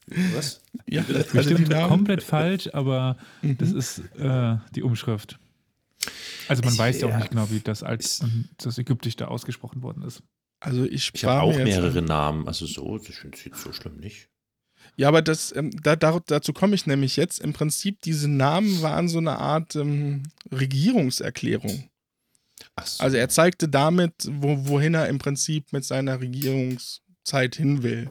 [0.06, 0.60] Was?
[0.86, 3.56] Ja, das bestimmt also komplett falsch, aber mhm.
[3.56, 5.38] das ist äh, die Umschrift.
[6.46, 8.22] Also man ich, weiß ja auch nicht genau, wie das als
[8.58, 10.22] das Ägyptisch da ausgesprochen worden ist.
[10.64, 14.28] Also ich, ich habe auch mehrere Namen, also so, das finde ich so schlimm nicht.
[14.96, 17.40] Ja, aber das, ähm, da, dazu komme ich nämlich jetzt.
[17.40, 21.90] Im Prinzip, diese Namen waren so eine Art ähm, Regierungserklärung.
[22.82, 23.02] So.
[23.02, 28.10] Also er zeigte damit, wo, wohin er im Prinzip mit seiner Regierungszeit hin will.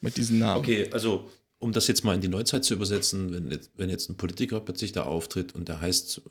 [0.00, 0.58] Mit diesen Namen.
[0.58, 4.10] Okay, also um das jetzt mal in die Neuzeit zu übersetzen, wenn jetzt, wenn jetzt
[4.10, 6.22] ein Politiker plötzlich da auftritt und der heißt,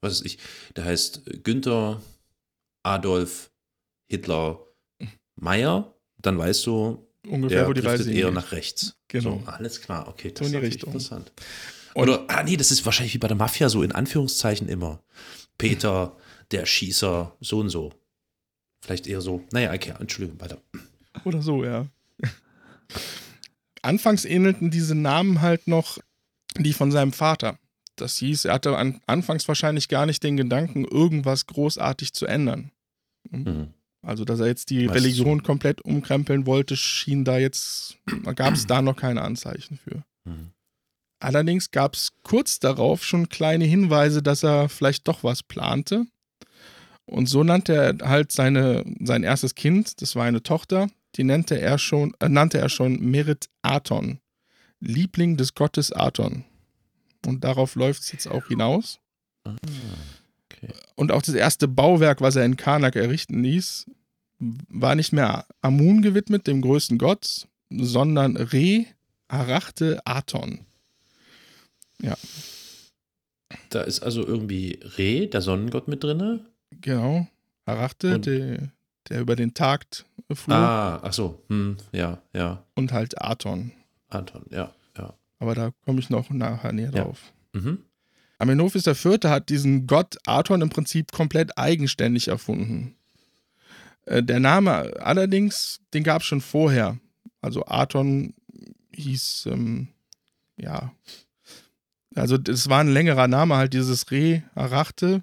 [0.00, 0.38] was weiß ich,
[0.76, 2.02] der heißt Günther
[2.82, 3.52] Adolf
[4.08, 4.60] Hitler
[5.36, 8.96] Meyer, dann weißt du, ungefähr, der wo die Reise eher nach rechts.
[9.08, 9.42] Genau.
[9.44, 11.32] So, alles klar, okay, das so ist interessant.
[11.94, 15.02] Oder, ah nee, das ist wahrscheinlich wie bei der Mafia so, in Anführungszeichen immer.
[15.58, 16.16] Peter,
[16.50, 17.92] der Schießer, so und so.
[18.80, 19.44] Vielleicht eher so.
[19.52, 20.60] Naja, okay, Entschuldigung, weiter.
[21.24, 21.86] Oder so, ja.
[23.82, 25.98] Anfangs ähnelten diese Namen halt noch
[26.56, 27.58] die von seinem Vater.
[27.96, 32.70] Das hieß, er hatte an, anfangs wahrscheinlich gar nicht den Gedanken, irgendwas großartig zu ändern.
[33.30, 33.74] Mhm.
[34.04, 37.98] Also, dass er jetzt die Was Religion komplett umkrempeln wollte, schien da jetzt,
[38.34, 40.02] gab es da noch keine Anzeichen für.
[40.24, 40.50] Mhm.
[41.20, 46.06] Allerdings gab es kurz darauf schon kleine Hinweise, dass er vielleicht doch was plante.
[47.06, 51.60] Und so nannte er halt seine, sein erstes Kind, das war eine Tochter, die nannte
[51.60, 54.18] er schon, äh, nannte er schon Merit Aton,
[54.80, 56.44] Liebling des Gottes Aton.
[57.24, 58.98] Und darauf läuft es jetzt auch hinaus.
[59.44, 59.54] Ah,
[60.62, 60.72] okay.
[60.94, 63.86] Und auch das erste Bauwerk, was er in Karnak errichten ließ,
[64.68, 68.86] war nicht mehr Amun gewidmet, dem größten Gott, sondern Re
[69.28, 70.60] Arachte Aton.
[72.00, 72.16] Ja.
[73.70, 76.44] Da ist also irgendwie Re, der Sonnengott, mit drinne.
[76.70, 77.26] Genau.
[77.64, 78.72] Arachte, der,
[79.08, 79.86] der über den Tag
[80.32, 80.54] fuhr.
[80.54, 81.42] Ah, ach so.
[81.48, 82.64] Hm, ja, ja.
[82.74, 83.72] Und halt Aton.
[84.08, 85.14] Aton, ja, ja.
[85.38, 87.04] Aber da komme ich noch nachher näher ja.
[87.04, 87.32] drauf.
[87.52, 87.78] Mhm.
[88.42, 89.24] Amenophis IV.
[89.24, 92.96] hat diesen Gott Aton im Prinzip komplett eigenständig erfunden.
[94.04, 96.98] Äh, der Name allerdings, den gab es schon vorher.
[97.40, 98.34] Also Aton
[98.94, 99.88] hieß, ähm,
[100.56, 100.92] ja,
[102.14, 105.22] also es war ein längerer Name, halt dieses Re Arachte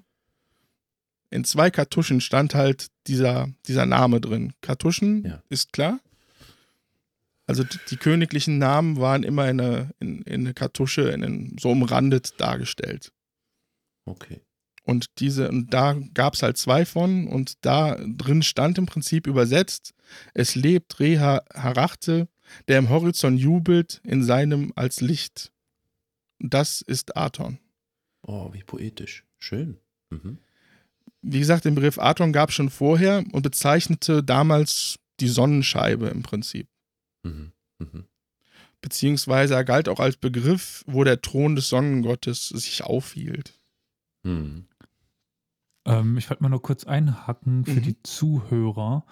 [1.30, 4.52] in zwei Kartuschen stand halt dieser, dieser Name drin.
[4.60, 5.42] Kartuschen ja.
[5.48, 6.00] ist klar.
[7.50, 11.58] Also die, die, königlichen Namen waren immer in eine, in, in eine Kartusche, in einen,
[11.58, 13.10] so umrandet dargestellt.
[14.04, 14.40] Okay.
[14.84, 19.26] Und diese, und da gab es halt zwei von und da drin stand im Prinzip
[19.26, 19.94] übersetzt,
[20.32, 22.28] es lebt Reha Harachte,
[22.68, 25.50] der im Horizont jubelt in seinem als Licht.
[26.38, 27.58] Das ist Aton.
[28.22, 29.24] Oh, wie poetisch.
[29.40, 29.78] Schön.
[30.10, 30.38] Mhm.
[31.20, 36.22] Wie gesagt, den Begriff Aton gab es schon vorher und bezeichnete damals die Sonnenscheibe im
[36.22, 36.69] Prinzip.
[37.22, 37.52] Mhm.
[37.78, 38.04] Mhm.
[38.80, 43.58] Beziehungsweise er galt auch als Begriff, wo der Thron des Sonnengottes sich aufhielt.
[44.22, 44.66] Mhm.
[45.84, 47.82] Ähm, ich wollte mal nur kurz einhacken für mhm.
[47.82, 49.04] die Zuhörer,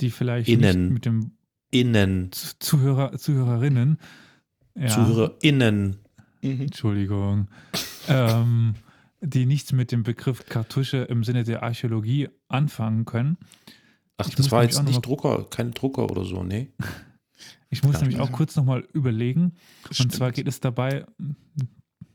[0.00, 0.92] die vielleicht Innen.
[0.92, 1.32] mit dem
[1.70, 2.30] Innen.
[2.32, 3.98] Zuhörer, Zuhörerinnen.
[4.74, 4.88] Ja.
[4.88, 5.98] ZuhörerInnen.
[6.42, 6.60] Mhm.
[6.60, 7.48] Entschuldigung.
[8.08, 8.74] ähm,
[9.20, 13.36] die nichts mit dem Begriff Kartusche im Sinne der Archäologie anfangen können.
[14.16, 16.72] Ach, ich das war jetzt nicht Drucker, kein Drucker oder so, nee.
[17.70, 19.54] ich muss nämlich auch kurz nochmal überlegen.
[19.98, 21.04] Und zwar geht es dabei,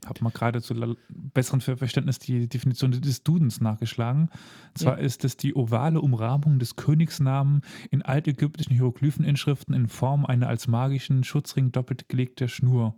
[0.05, 4.29] habe mal gerade zu besseren Verständnis die Definition des Dudens nachgeschlagen.
[4.69, 5.05] Und zwar ja.
[5.05, 7.61] ist es die ovale Umrahmung des Königsnamen
[7.91, 12.95] in altägyptischen Hieroglypheninschriften in Form einer als magischen Schutzring doppelt gelegter Schnur.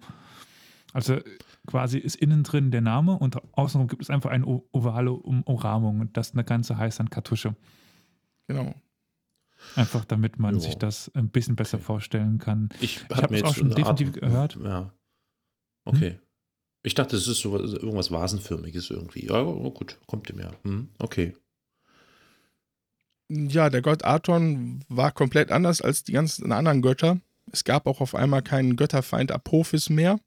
[0.94, 1.20] Also
[1.68, 6.16] quasi ist innen drin der Name und außenrum gibt es einfach eine ovale Umrahmung und
[6.16, 7.56] das eine ganze heißt dann Kartusche.
[8.48, 8.76] Genau.
[9.76, 10.62] Einfach damit man jo.
[10.62, 11.86] sich das ein bisschen besser okay.
[11.86, 12.70] vorstellen kann.
[12.80, 14.58] Ich, ich habe es auch schon definitiv Art, gehört.
[14.64, 14.94] Ja.
[15.86, 16.12] Okay.
[16.12, 16.20] Hm?
[16.84, 19.26] Ich dachte, es ist so irgendwas Vasenförmiges irgendwie.
[19.26, 20.52] Ja, oh gut, kommt dem ja.
[20.64, 21.34] Hm, okay.
[23.28, 27.20] Ja, der Gott Aton war komplett anders als die ganzen anderen Götter.
[27.52, 30.20] Es gab auch auf einmal keinen Götterfeind Apophis mehr.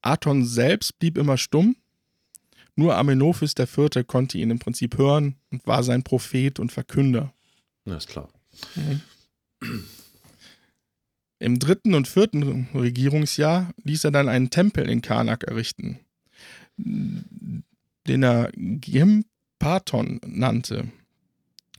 [0.00, 1.76] Aton selbst blieb immer stumm.
[2.76, 4.06] Nur Amenophis IV.
[4.06, 7.32] konnte ihn im Prinzip hören und war sein Prophet und Verkünder.
[7.84, 8.28] Na, ist klar.
[8.76, 9.00] Mhm.
[11.38, 16.00] Im dritten und vierten Regierungsjahr ließ er dann einen Tempel in Karnak errichten,
[16.78, 17.64] den
[18.06, 20.90] er Gimpaton nannte,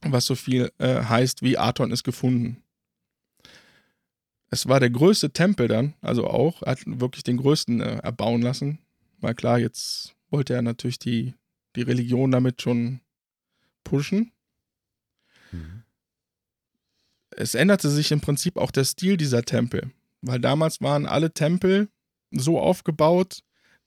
[0.02, 2.62] was so viel äh, heißt wie Aton ist gefunden.
[4.52, 8.42] Es war der größte Tempel dann, also auch, er hat wirklich den größten äh, erbauen
[8.42, 8.78] lassen.
[9.20, 11.34] Weil klar, jetzt wollte er natürlich die,
[11.76, 13.00] die Religion damit schon
[13.84, 14.32] pushen.
[15.52, 15.85] Mhm
[17.38, 21.90] es änderte sich im Prinzip auch der Stil dieser Tempel, weil damals waren alle Tempel
[22.32, 23.40] so aufgebaut,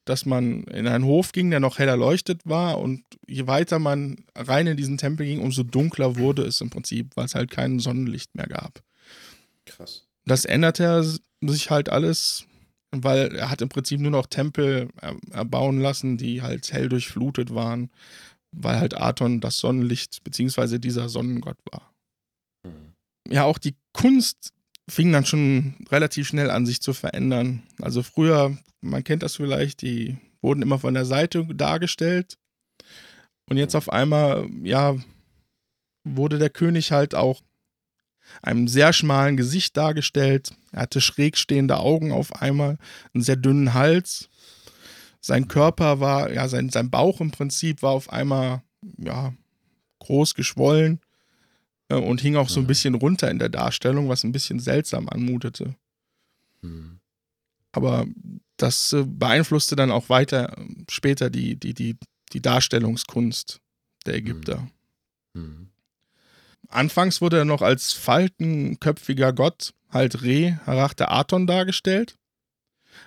[0.04, 4.24] dass man in einen Hof ging, der noch heller leuchtet war und je weiter man
[4.34, 7.78] rein in diesen Tempel ging, umso dunkler wurde es im Prinzip, weil es halt kein
[7.78, 8.82] Sonnenlicht mehr gab.
[9.66, 10.06] Krass.
[10.24, 11.04] Das änderte
[11.42, 12.44] sich halt alles,
[12.90, 14.88] weil er hat im Prinzip nur noch Tempel
[15.30, 17.90] erbauen lassen, die halt hell durchflutet waren,
[18.50, 21.87] weil halt Aton das Sonnenlicht beziehungsweise dieser Sonnengott war
[23.28, 24.52] ja, auch die Kunst
[24.88, 27.62] fing dann schon relativ schnell an, sich zu verändern.
[27.80, 32.38] Also früher, man kennt das vielleicht, die wurden immer von der Seite dargestellt.
[33.48, 34.96] Und jetzt auf einmal, ja,
[36.04, 37.42] wurde der König halt auch
[38.42, 40.54] einem sehr schmalen Gesicht dargestellt.
[40.72, 42.78] Er hatte schräg stehende Augen auf einmal,
[43.14, 44.28] einen sehr dünnen Hals.
[45.20, 48.62] Sein Körper war, ja, sein, sein Bauch im Prinzip war auf einmal,
[48.98, 49.34] ja,
[49.98, 51.00] groß geschwollen.
[51.88, 55.08] Äh, und hing auch so ein bisschen runter in der Darstellung, was ein bisschen seltsam
[55.08, 55.74] anmutete.
[56.62, 57.00] Mhm.
[57.72, 58.06] Aber
[58.56, 61.96] das äh, beeinflusste dann auch weiter ähm, später die, die, die,
[62.32, 63.60] die Darstellungskunst
[64.06, 64.68] der Ägypter.
[65.34, 65.42] Mhm.
[65.42, 65.68] mhm.
[66.70, 72.18] Anfangs wurde er noch als faltenköpfiger Gott, halt Re, Harachte Aton dargestellt,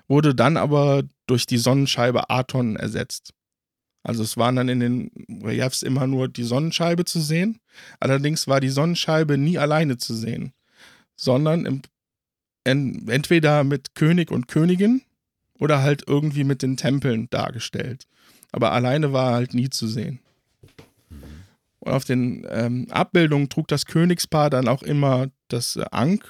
[0.08, 3.36] wurde dann aber durch die Sonnenscheibe Aton ersetzt.
[4.04, 5.12] Also es waren dann in den
[5.44, 7.60] Reliefs immer nur die Sonnenscheibe zu sehen.
[8.00, 10.54] Allerdings war die Sonnenscheibe nie alleine zu sehen,
[11.16, 11.82] sondern im,
[12.64, 15.02] en, entweder mit König und Königin
[15.60, 18.08] oder halt irgendwie mit den Tempeln dargestellt.
[18.52, 20.20] Aber alleine war halt nie zu sehen.
[21.80, 26.28] Und auf den ähm, Abbildungen trug das Königspaar dann auch immer das äh, Ankh,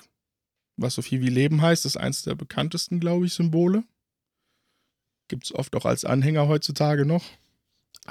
[0.78, 1.84] was so viel wie Leben heißt.
[1.86, 3.84] Das ist eins der bekanntesten, glaube ich, Symbole.
[5.28, 7.24] Gibt es oft auch als Anhänger heutzutage noch.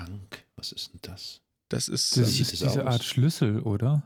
[0.01, 1.41] Ank, was ist denn das?
[1.69, 2.77] Das ist, das ist diese aus?
[2.79, 4.03] Art Schlüssel, oder?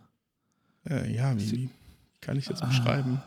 [0.88, 1.70] Äh, ja, wie, wie,
[2.20, 2.66] kann ich jetzt ah.
[2.66, 3.22] beschreiben?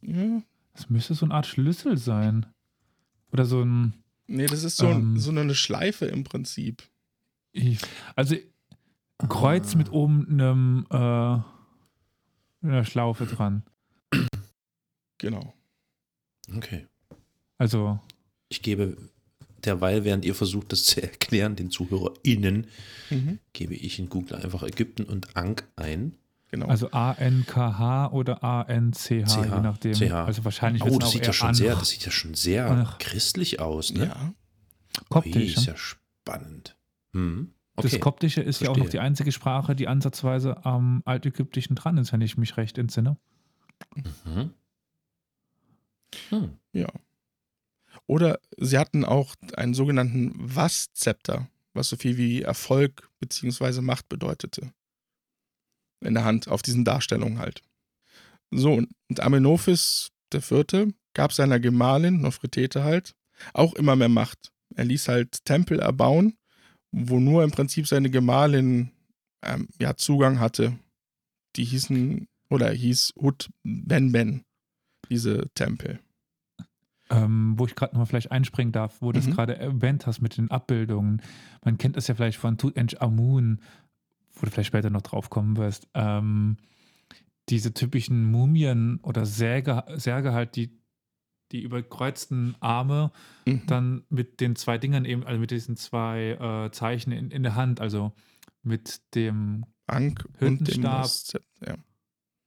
[0.00, 0.42] Ja.
[0.72, 2.46] Das müsste so eine Art Schlüssel sein.
[3.32, 3.94] Oder so ein.
[4.26, 6.82] Nee, das ist so, ähm, so eine Schleife im Prinzip.
[7.52, 7.78] Ich,
[8.14, 8.36] also
[9.28, 9.78] Kreuz ah.
[9.78, 13.62] mit oben einem, äh, einer Schlaufe dran.
[15.18, 15.54] Genau.
[16.54, 16.86] Okay.
[17.58, 17.98] Also.
[18.48, 18.96] Ich gebe
[19.66, 22.66] derweil, während ihr versucht, das zu erklären, den ZuhörerInnen,
[23.10, 23.38] mhm.
[23.52, 26.14] gebe ich in Google einfach Ägypten und Ankh ein.
[26.50, 26.66] Genau.
[26.66, 29.94] Also A-N-K-H oder A-N-C-H, je nachdem.
[29.94, 30.12] CH.
[30.12, 32.98] Also wahrscheinlich oh, das sieht ja schon sehr, das sieht ja schon sehr Ach.
[32.98, 34.06] christlich aus, ne?
[34.06, 34.34] Ja.
[35.08, 35.36] Koptisch.
[35.36, 36.76] Ui, ist ja Spannend.
[37.12, 37.52] Hm.
[37.76, 37.88] Okay.
[37.90, 38.66] Das Koptische ist Verstehe.
[38.66, 42.56] ja auch noch die einzige Sprache, die ansatzweise am Altägyptischen dran ist, wenn ich mich
[42.56, 43.18] recht entsinne.
[44.24, 44.50] Mhm.
[46.30, 46.50] Hm.
[46.72, 46.88] Ja.
[48.06, 53.80] Oder sie hatten auch einen sogenannten Was-Zepter, was so viel wie Erfolg bzw.
[53.80, 54.72] Macht bedeutete.
[56.00, 57.62] In der Hand, auf diesen Darstellungen halt.
[58.50, 60.92] So, und Amenophis IV.
[61.14, 63.14] gab seiner Gemahlin, Nofretete halt,
[63.54, 64.52] auch immer mehr Macht.
[64.74, 66.36] Er ließ halt Tempel erbauen,
[66.92, 68.92] wo nur im Prinzip seine Gemahlin
[69.42, 70.78] ähm, ja, Zugang hatte.
[71.56, 74.44] Die hießen, oder hieß Hut Ben Ben,
[75.08, 75.98] diese Tempel.
[77.08, 79.26] Ähm, wo ich gerade nochmal vielleicht einspringen darf, wo du mhm.
[79.26, 81.22] das gerade erwähnt hast mit den Abbildungen.
[81.64, 83.60] Man kennt das ja vielleicht von Tutanchamun,
[84.34, 85.88] wo du vielleicht später noch drauf kommen wirst.
[85.94, 86.56] Ähm,
[87.48, 90.80] diese typischen Mumien oder Särge, Särge halt, die,
[91.52, 93.12] die überkreuzten Arme,
[93.46, 93.62] mhm.
[93.66, 97.54] dann mit den zwei Dingern eben, also mit diesen zwei äh, Zeichen in, in der
[97.54, 98.12] Hand, also
[98.62, 101.74] mit dem Ank Hüttenstab und, dem ja.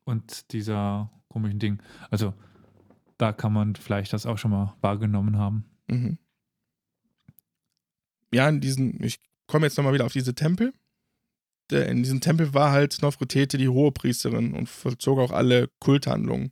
[0.03, 1.81] und dieser komischen Ding.
[2.09, 2.33] Also
[3.19, 5.65] da kann man vielleicht das auch schon mal wahrgenommen haben.
[5.87, 6.17] Mhm.
[8.33, 10.73] Ja, in diesen, ich komme jetzt nochmal wieder auf diese Tempel.
[11.69, 16.51] Der, in diesem Tempel war halt Nofretete die Hohepriesterin und vollzog auch alle Kulthandlungen.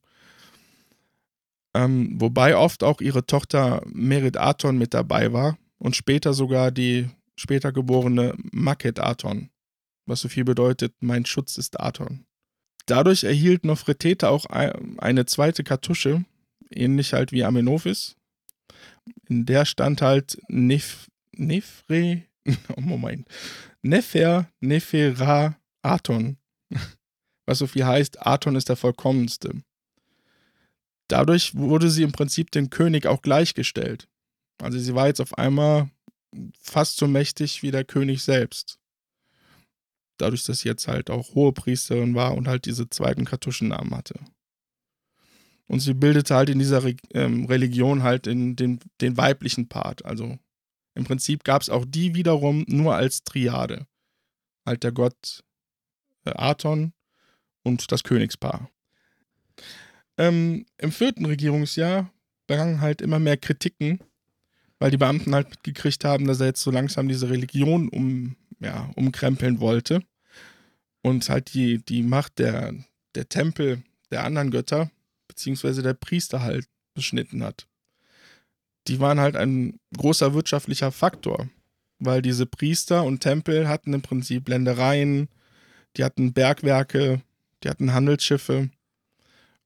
[1.73, 7.09] Ähm, wobei oft auch ihre Tochter Merit Aton mit dabei war und später sogar die
[7.35, 9.49] später geborene Maket Aton,
[10.05, 12.25] was so viel bedeutet, mein Schutz ist Aton.
[12.87, 16.25] Dadurch erhielt Nofretete auch eine zweite Kartusche,
[16.69, 18.15] ähnlich halt wie Amenophis.
[19.27, 22.23] In der stand halt Nef, Nefre,
[22.75, 23.27] oh Moment,
[23.81, 26.37] Nefer, Nefera, Aton.
[27.45, 29.63] Was so viel heißt, Aton ist der vollkommenste.
[31.07, 34.09] Dadurch wurde sie im Prinzip dem König auch gleichgestellt.
[34.61, 35.89] Also sie war jetzt auf einmal
[36.59, 38.79] fast so mächtig wie der König selbst.
[40.17, 44.19] Dadurch, dass sie jetzt halt auch hohe Priesterin war und halt diese zweiten Kartuschennamen hatte.
[45.67, 50.05] Und sie bildete halt in dieser Re ähm, Religion halt in den, den weiblichen Part.
[50.05, 50.37] Also
[50.95, 53.85] im Prinzip gab es auch die wiederum nur als Triade.
[54.65, 55.43] Halt der Gott
[56.25, 56.93] äh, Aton
[57.63, 58.69] und das Königspaar.
[60.17, 62.11] Ähm, Im vierten Regierungsjahr
[62.47, 63.99] begangen halt immer mehr Kritiken,
[64.79, 68.89] weil die Beamten halt mitgekriegt haben, dass er jetzt so langsam diese Religion um, ja,
[68.95, 70.01] umkrempeln wollte.
[71.01, 72.73] Und halt die, die Macht der,
[73.15, 74.89] der Tempel der anderen Götter
[75.37, 77.67] beziehungsweise der Priester halt beschnitten hat.
[78.87, 81.47] Die waren halt ein großer wirtschaftlicher Faktor,
[81.99, 85.29] weil diese Priester und Tempel hatten im Prinzip Ländereien,
[85.95, 87.21] die hatten Bergwerke,
[87.63, 88.69] die hatten Handelsschiffe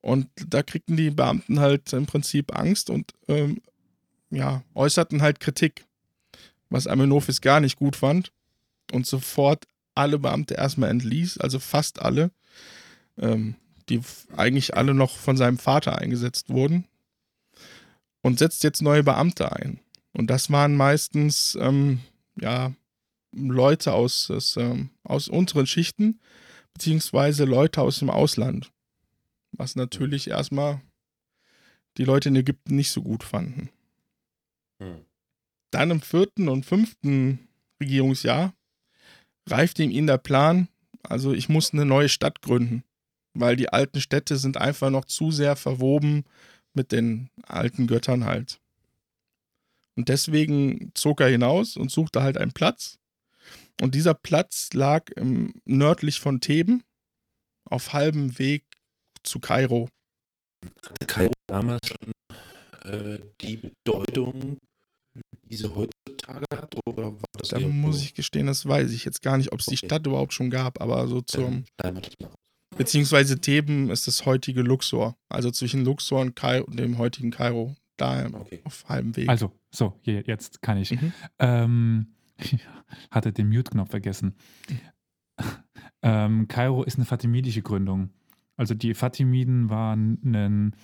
[0.02, 3.62] und da kriegten die Beamten halt im Prinzip Angst und ähm,
[4.30, 5.86] ja, äußerten halt Kritik,
[6.70, 8.34] was Amenophis gar nicht gut fand
[8.92, 12.32] und sofort alle Beamte erstmal entließ, also fast alle.
[13.18, 13.56] Ähm,
[13.90, 14.02] die
[14.36, 16.86] eigentlich alle noch von seinem Vater eingesetzt wurden.
[18.24, 19.80] Und setzt jetzt neue Beamte ein.
[20.14, 22.02] Und das waren meistens ähm,
[22.40, 22.74] ja,
[23.34, 26.20] Leute aus, aus, ähm, aus unteren Schichten,
[26.74, 28.72] beziehungsweise Leute aus dem Ausland.
[29.54, 30.82] Was natürlich erstmal
[31.98, 33.70] die Leute in Ägypten nicht so gut fanden.
[34.80, 35.06] Hm.
[35.72, 37.48] Dann im vierten und fünften
[37.80, 38.54] Regierungsjahr
[39.48, 40.68] reifte ihm der Plan,
[41.04, 42.84] also ich muss eine neue Stadt gründen
[43.34, 46.24] weil die alten Städte sind einfach noch zu sehr verwoben
[46.74, 48.60] mit den alten Göttern halt.
[49.96, 52.98] Und deswegen zog er hinaus und suchte halt einen Platz.
[53.82, 56.84] Und dieser Platz lag im, nördlich von Theben,
[57.66, 58.64] auf halbem Weg
[59.24, 59.90] zu Kairo.
[60.86, 64.58] Hatte Kairo damals schon äh, die Bedeutung,
[65.44, 66.76] die sie heutzutage hat?
[66.86, 69.68] Oder war das da muss ich gestehen, das weiß ich jetzt gar nicht, ob es
[69.68, 69.76] okay.
[69.76, 71.66] die Stadt überhaupt schon gab, aber so zum.
[72.78, 75.18] Beziehungsweise Theben ist das heutige Luxor.
[75.30, 77.76] Also zwischen Luxor und, Kairo, dem heutigen Kairo.
[77.98, 78.62] Da okay.
[78.64, 79.30] auf halbem Weg.
[79.30, 80.92] Also, so, jetzt kann ich.
[80.92, 81.14] Mhm.
[81.40, 82.08] Ähm,
[82.38, 82.58] ich
[83.12, 84.36] hatte den Mute-Knopf vergessen.
[86.04, 88.10] Ähm, Kairo ist eine fatimidische Gründung.
[88.58, 90.76] Also die Fatimiden waren ein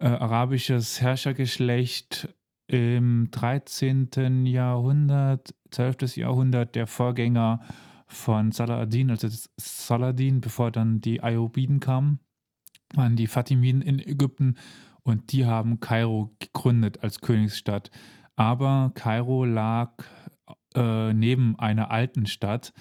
[0.00, 2.28] äh, arabisches Herrschergeschlecht
[2.66, 4.46] im 13.
[4.46, 6.16] Jahrhundert, 12.
[6.16, 7.60] Jahrhundert, der Vorgänger
[8.14, 12.20] von Saladin, also Saladin, bevor dann die Ayyubiden kamen,
[12.94, 14.56] waren die Fatimiden in Ägypten
[15.02, 17.90] und die haben Kairo gegründet als Königsstadt.
[18.36, 19.92] Aber Kairo lag
[20.74, 22.72] äh, neben einer alten Stadt,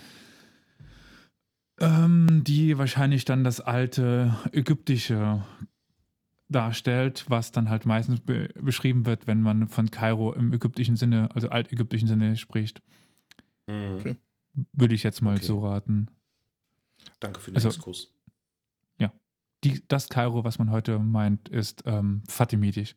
[1.80, 5.44] ähm, die wahrscheinlich dann das alte ägyptische
[6.50, 11.30] darstellt, was dann halt meistens be beschrieben wird, wenn man von Kairo im ägyptischen Sinne,
[11.34, 12.82] also altägyptischen Sinne spricht.
[13.68, 13.96] Mhm.
[14.00, 14.16] Okay.
[14.72, 15.46] Würde ich jetzt mal okay.
[15.46, 16.08] so raten.
[17.20, 18.12] Danke für den also, Exkurs.
[19.00, 19.12] Ja.
[19.64, 22.96] Die, das Kairo, was man heute meint, ist ähm, fatimitisch.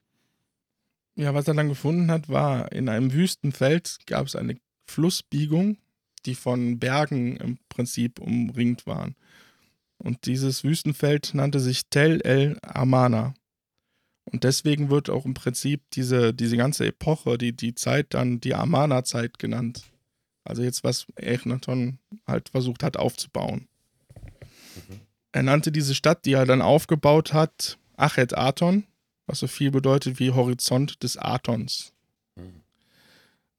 [1.14, 5.78] Ja, was er dann gefunden hat, war in einem Wüstenfeld gab es eine Flussbiegung,
[6.26, 9.16] die von Bergen im Prinzip umringt waren.
[9.98, 13.34] Und dieses Wüstenfeld nannte sich Tel el Amana.
[14.24, 18.54] Und deswegen wird auch im Prinzip diese, diese ganze Epoche, die, die Zeit dann die
[18.54, 19.84] Amana-Zeit genannt.
[20.46, 23.68] Also jetzt, was Echnaton halt versucht hat aufzubauen.
[24.88, 25.00] Mhm.
[25.32, 28.84] Er nannte diese Stadt, die er dann aufgebaut hat, Achet Aton,
[29.26, 31.92] was so viel bedeutet wie Horizont des Atons.
[32.36, 32.62] Mhm.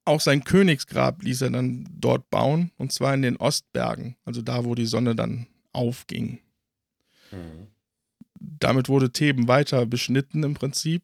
[0.06, 4.64] Auch sein Königsgrab ließ er dann dort bauen, und zwar in den Ostbergen, also da,
[4.64, 6.40] wo die Sonne dann aufging.
[7.32, 7.68] Mhm
[8.40, 11.04] damit wurde Theben weiter beschnitten im Prinzip,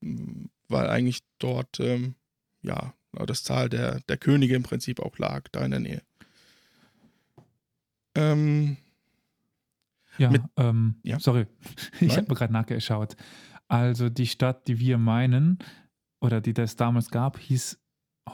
[0.00, 2.14] weil eigentlich dort ähm,
[2.62, 6.02] ja das Tal der, der Könige im Prinzip auch lag, da in der Nähe.
[8.14, 8.76] Ähm,
[10.18, 11.46] ja, mit, ähm, ja, sorry,
[12.00, 13.16] ich habe mir gerade nachgeschaut.
[13.68, 15.58] Also die Stadt, die wir meinen,
[16.20, 17.78] oder die das damals gab, hieß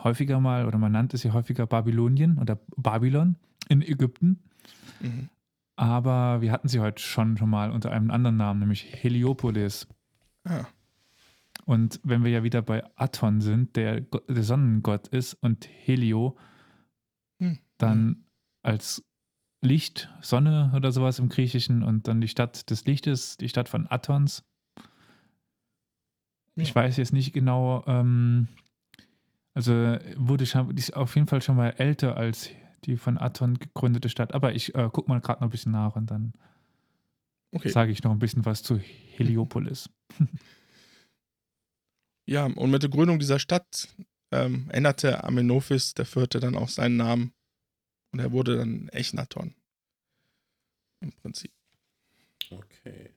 [0.02, 3.36] häufiger mal, oder man nannte sie häufiger Babylonien oder Babylon
[3.68, 4.42] in Ägypten.
[5.00, 5.28] Mhm.
[5.76, 9.88] Aber wir hatten sie heute schon, schon mal unter einem anderen Namen, nämlich Heliopolis.
[10.44, 10.66] Ah.
[11.64, 16.36] Und wenn wir ja wieder bei Aton sind, der, der Sonnengott ist, und Helio,
[17.38, 17.58] hm.
[17.78, 18.24] dann
[18.62, 19.04] als
[19.62, 23.86] Licht, Sonne oder sowas im Griechischen und dann die Stadt des Lichtes, die Stadt von
[23.88, 24.44] Atons.
[26.56, 26.62] Ja.
[26.62, 28.48] Ich weiß jetzt nicht genau, ähm,
[29.54, 29.72] also
[30.16, 32.50] wurde schon, die ist auf jeden Fall schon mal älter als
[32.84, 34.34] die von Aton gegründete Stadt.
[34.34, 36.34] Aber ich äh, gucke mal gerade noch ein bisschen nach und dann
[37.52, 37.70] okay.
[37.70, 39.88] sage ich noch ein bisschen was zu Heliopolis.
[42.26, 43.88] ja, und mit der Gründung dieser Stadt
[44.30, 46.26] ähm, änderte Amenophis IV.
[46.28, 47.32] dann auch seinen Namen.
[48.12, 49.54] Und er wurde dann Echnaton.
[51.00, 51.52] Im Prinzip.
[52.50, 53.10] Okay.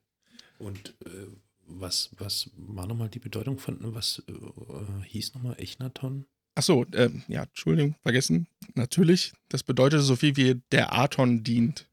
[0.59, 1.27] Und äh,
[1.67, 6.25] was, was war nochmal die Bedeutung von, was äh, hieß nochmal Echnaton?
[6.55, 8.47] Achso, äh, ja, Entschuldigung, vergessen.
[8.73, 11.87] Natürlich, das bedeutet so viel wie der Aton dient.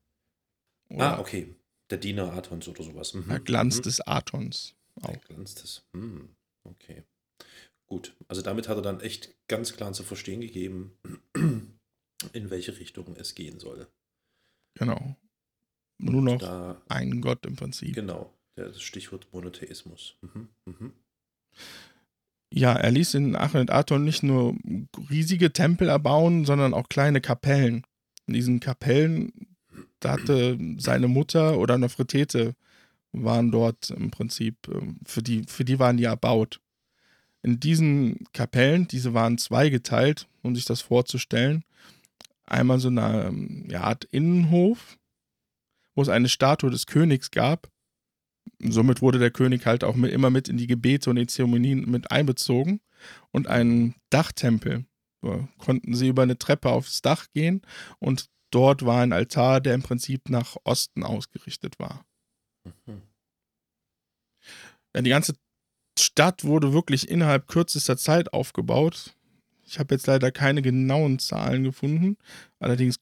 [0.89, 1.55] Oder ah, okay.
[1.91, 3.12] Der Diener Atons oder sowas.
[3.12, 3.29] Mhm.
[3.29, 3.83] Der Glanz mhm.
[3.83, 4.75] des Atons.
[5.03, 5.11] Auch.
[5.11, 5.85] Der Glanz des.
[5.93, 6.31] Mhm.
[6.65, 7.05] Okay.
[7.87, 8.17] Gut.
[8.29, 10.97] Also damit hat er dann echt ganz klar zu verstehen gegeben,
[12.33, 13.87] in welche Richtung es gehen soll.
[14.75, 15.17] Genau.
[15.99, 17.95] Nur noch da, ein Gott im Prinzip.
[17.95, 18.33] Genau.
[18.57, 20.17] Das Stichwort Monotheismus.
[20.23, 20.49] Mhm.
[20.65, 20.93] Mhm.
[22.53, 24.57] Ja, er ließ in Aton nicht nur
[25.11, 27.85] riesige Tempel erbauen, sondern auch kleine Kapellen.
[28.27, 29.57] In diesen Kapellen,
[29.99, 32.55] da hatte seine Mutter oder Nofretete
[33.15, 36.61] waren dort im Prinzip, ähm, für die, für die waren die erbaut.
[37.43, 41.65] In diesen Kapellen, diese waren zweigeteilt, um sich das vorzustellen.
[42.47, 44.99] Einmal so eine ähm, ja, Art Innenhof,
[45.95, 47.71] wo es eine Statue des Königs gab
[48.61, 51.91] somit wurde der König halt auch mit, immer mit in die Gebete und die Zeremonien
[51.91, 52.81] mit einbezogen.
[53.33, 54.87] Und einen Dachtempel.
[55.21, 57.62] So, konnten sie über eine Treppe aufs Dach gehen
[57.99, 62.05] und dort war ein Altar, der im Prinzip nach Osten ausgerichtet war.
[64.95, 65.34] Ja, die ganze
[65.99, 69.14] Stadt wurde wirklich innerhalb kürzester Zeit aufgebaut.
[69.66, 72.16] Ich habe jetzt leider keine genauen Zahlen gefunden.
[72.59, 72.97] Allerdings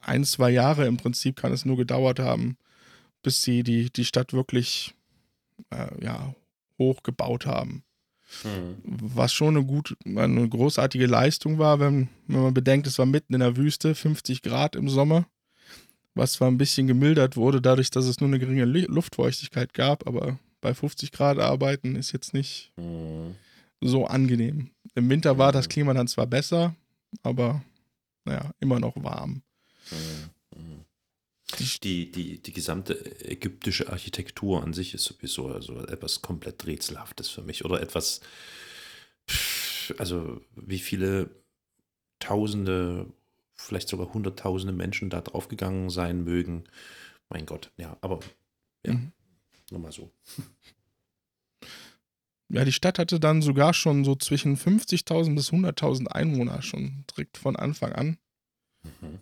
[0.00, 2.56] ein, zwei Jahre im Prinzip kann es nur gedauert haben,
[3.22, 4.94] bis sie die, die Stadt wirklich
[5.70, 6.34] äh, ja,
[6.78, 7.82] hochgebaut haben.
[8.44, 8.76] Mhm.
[8.84, 13.34] Was schon eine gut, eine großartige Leistung war, wenn, wenn man bedenkt, es war mitten
[13.34, 15.26] in der Wüste, 50 Grad im Sommer,
[16.14, 20.38] was zwar ein bisschen gemildert wurde, dadurch, dass es nur eine geringe Luftfeuchtigkeit gab, aber
[20.60, 23.36] bei 50 Grad arbeiten ist jetzt nicht mhm.
[23.80, 24.70] so angenehm.
[24.94, 25.70] Im Winter war das hm.
[25.70, 26.74] Klima dann zwar besser,
[27.22, 27.62] aber
[28.24, 29.42] naja, immer noch warm.
[29.90, 30.30] Mhm.
[31.82, 32.94] Die, die, die gesamte
[33.24, 37.64] ägyptische Architektur an sich ist sowieso also etwas komplett Rätselhaftes für mich.
[37.64, 38.20] Oder etwas,
[39.96, 41.30] also wie viele
[42.18, 43.06] Tausende,
[43.54, 46.64] vielleicht sogar Hunderttausende Menschen da draufgegangen sein mögen.
[47.30, 48.20] Mein Gott, ja, aber
[48.84, 49.12] ja, mhm.
[49.70, 50.10] Nur mal so.
[52.50, 57.36] Ja, die Stadt hatte dann sogar schon so zwischen 50.000 bis 100.000 Einwohner schon direkt
[57.36, 58.16] von Anfang an.
[58.84, 59.18] Mhm.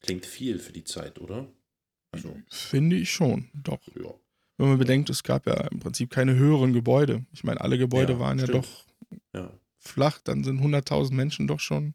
[0.00, 1.48] Klingt viel für die Zeit, oder?
[2.12, 2.36] Also.
[2.48, 3.80] Finde ich schon, doch.
[3.94, 4.14] Ja.
[4.56, 7.24] Wenn man bedenkt, es gab ja im Prinzip keine höheren Gebäude.
[7.32, 8.54] Ich meine, alle Gebäude ja, waren stimmt.
[8.54, 8.86] ja doch
[9.34, 9.60] ja.
[9.78, 11.94] flach, dann sind 100.000 Menschen doch schon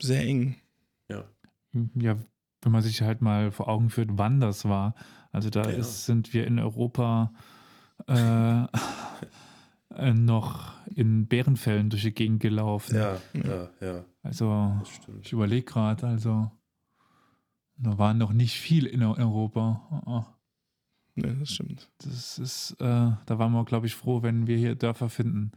[0.00, 0.56] sehr eng.
[1.08, 1.30] Ja.
[1.94, 2.18] Ja,
[2.66, 4.94] wenn man sich halt mal vor Augen führt, wann das war.
[5.30, 7.32] Also da ist, sind wir in Europa
[8.08, 8.64] äh,
[9.94, 12.96] äh, noch in Bärenfällen durch die Gegend gelaufen.
[12.96, 14.04] Ja, ja, ja.
[14.22, 14.82] Also,
[15.22, 16.50] ich überlege gerade, also,
[17.76, 20.02] da waren noch nicht viel in Europa.
[20.04, 20.10] Oh.
[20.10, 20.24] oh.
[21.14, 21.88] Nee, das stimmt.
[21.98, 25.52] Das ist, äh, da waren wir, glaube ich, froh, wenn wir hier Dörfer finden,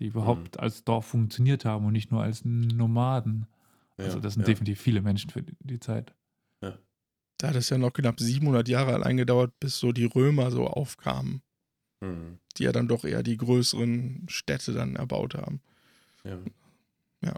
[0.00, 0.60] die überhaupt mhm.
[0.60, 3.46] als Dorf funktioniert haben und nicht nur als Nomaden.
[3.96, 4.46] Ja, also, das sind ja.
[4.46, 6.14] definitiv viele Menschen für die, die Zeit.
[7.38, 10.66] Da hat es ja noch knapp 700 Jahre allein gedauert, bis so die Römer so
[10.66, 11.42] aufkamen.
[12.00, 12.38] Mhm.
[12.56, 15.60] Die ja dann doch eher die größeren Städte dann erbaut haben.
[16.24, 16.38] Ja.
[17.22, 17.34] ja.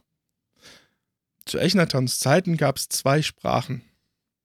[1.44, 3.82] Zu Echnatons Zeiten gab es zwei Sprachen.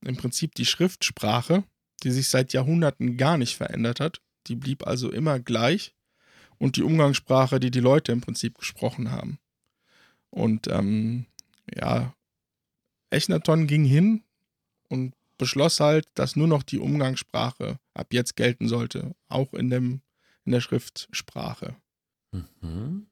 [0.01, 1.63] Im Prinzip die Schriftsprache,
[2.03, 4.21] die sich seit Jahrhunderten gar nicht verändert hat.
[4.47, 5.93] Die blieb also immer gleich.
[6.57, 9.39] Und die Umgangssprache, die die Leute im Prinzip gesprochen haben.
[10.29, 11.25] Und ähm,
[11.73, 12.13] ja,
[13.09, 14.23] Echnaton ging hin
[14.89, 20.01] und beschloss halt, dass nur noch die Umgangssprache ab jetzt gelten sollte, auch in, dem,
[20.45, 21.75] in der Schriftsprache.
[22.31, 23.07] Mhm.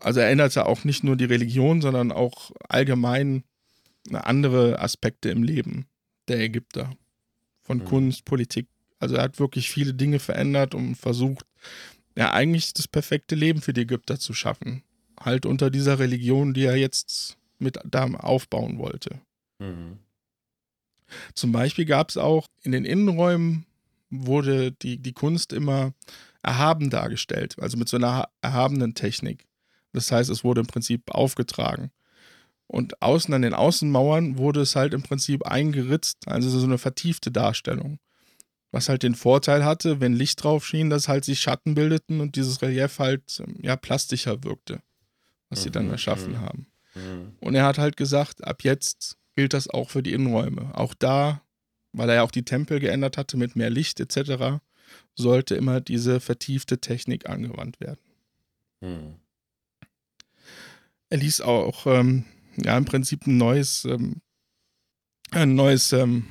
[0.00, 3.44] Also er änderte auch nicht nur die Religion, sondern auch allgemein
[4.12, 5.86] andere Aspekte im Leben
[6.28, 6.96] der Ägypter.
[7.62, 7.84] Von mhm.
[7.84, 8.68] Kunst, Politik.
[8.98, 11.46] Also er hat wirklich viele Dinge verändert und versucht,
[12.16, 14.82] ja, eigentlich das perfekte Leben für die Ägypter zu schaffen.
[15.18, 19.20] Halt unter dieser Religion, die er jetzt mit da aufbauen wollte.
[19.58, 19.98] Mhm.
[21.34, 23.66] Zum Beispiel gab es auch in den Innenräumen
[24.10, 25.92] wurde die, die Kunst immer
[26.42, 29.46] erhaben dargestellt, also mit so einer erhabenen Technik.
[29.92, 31.90] Das heißt, es wurde im Prinzip aufgetragen.
[32.66, 37.32] Und außen an den Außenmauern wurde es halt im Prinzip eingeritzt, also so eine vertiefte
[37.32, 37.98] Darstellung.
[38.70, 42.36] Was halt den Vorteil hatte, wenn Licht drauf schien, dass halt sich Schatten bildeten und
[42.36, 44.80] dieses Relief halt ja plastischer wirkte,
[45.48, 46.40] was mhm, sie dann mhm, erschaffen mhm.
[46.40, 46.66] haben.
[46.94, 47.32] Mhm.
[47.40, 50.70] Und er hat halt gesagt, ab jetzt gilt das auch für die Innenräume.
[50.74, 51.40] Auch da,
[51.92, 54.60] weil er ja auch die Tempel geändert hatte mit mehr Licht etc.,
[55.14, 58.00] sollte immer diese vertiefte Technik angewandt werden.
[58.82, 59.14] Mhm.
[61.08, 62.26] Er ließ auch ähm,
[62.62, 64.20] ja im Prinzip ein neues, ähm,
[65.30, 66.26] ein neues, ähm,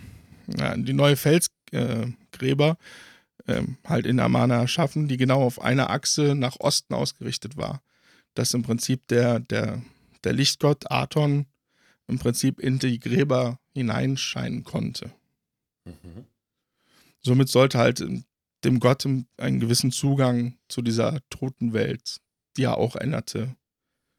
[0.55, 2.77] ja, die neue Felsgräber
[3.47, 7.81] äh, halt in Amana erschaffen, die genau auf einer Achse nach Osten ausgerichtet war.
[8.35, 9.81] Dass im Prinzip der, der
[10.23, 11.47] der Lichtgott Aton
[12.09, 15.13] im Prinzip in die Gräber hineinscheinen konnte.
[15.85, 16.25] Mhm.
[17.21, 18.03] Somit sollte halt
[18.63, 22.17] dem Gott einen gewissen Zugang zu dieser toten Welt,
[22.57, 23.55] die er auch änderte,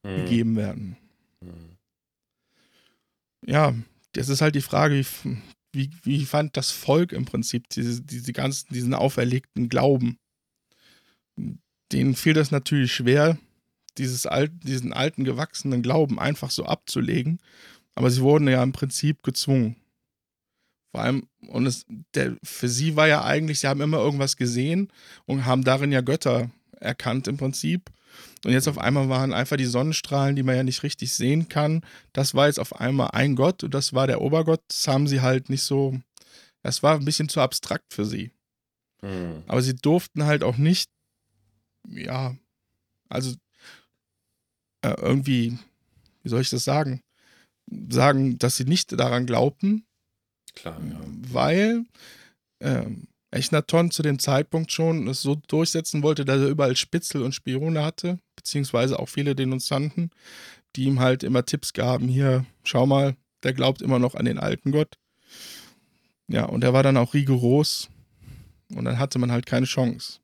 [0.02, 0.16] mhm.
[0.16, 0.96] gegeben werden.
[1.40, 1.76] Mhm.
[3.46, 3.74] Ja,
[4.12, 5.36] das ist halt die Frage, wie,
[5.72, 10.18] wie, wie fand das Volk im Prinzip diese, diese ganzen, diesen auferlegten Glauben?
[11.92, 13.38] Denen fiel das natürlich schwer,
[13.98, 17.40] dieses alt, diesen alten, gewachsenen Glauben einfach so abzulegen.
[18.00, 19.76] Aber sie wurden ja im Prinzip gezwungen.
[20.90, 21.84] Vor allem, und es,
[22.14, 24.90] der, für sie war ja eigentlich, sie haben immer irgendwas gesehen
[25.26, 27.90] und haben darin ja Götter erkannt im Prinzip.
[28.42, 31.82] Und jetzt auf einmal waren einfach die Sonnenstrahlen, die man ja nicht richtig sehen kann.
[32.14, 34.62] Das war jetzt auf einmal ein Gott und das war der Obergott.
[34.68, 36.00] Das haben sie halt nicht so,
[36.62, 38.30] das war ein bisschen zu abstrakt für sie.
[39.02, 39.42] Mhm.
[39.46, 40.88] Aber sie durften halt auch nicht,
[41.86, 42.34] ja,
[43.10, 43.34] also
[44.80, 45.58] äh, irgendwie,
[46.22, 47.02] wie soll ich das sagen,
[47.88, 49.84] sagen, dass sie nicht daran glaubten.
[50.54, 51.00] Klar, ja.
[51.32, 51.84] Weil
[52.60, 57.34] ähm, Echnaton zu dem Zeitpunkt schon es so durchsetzen wollte, dass er überall Spitzel und
[57.34, 60.10] Spione hatte, beziehungsweise auch viele Denunzianten,
[60.76, 64.38] die ihm halt immer Tipps gaben, hier, schau mal, der glaubt immer noch an den
[64.38, 64.98] alten Gott.
[66.28, 67.88] Ja, und er war dann auch rigoros
[68.74, 70.20] und dann hatte man halt keine Chance.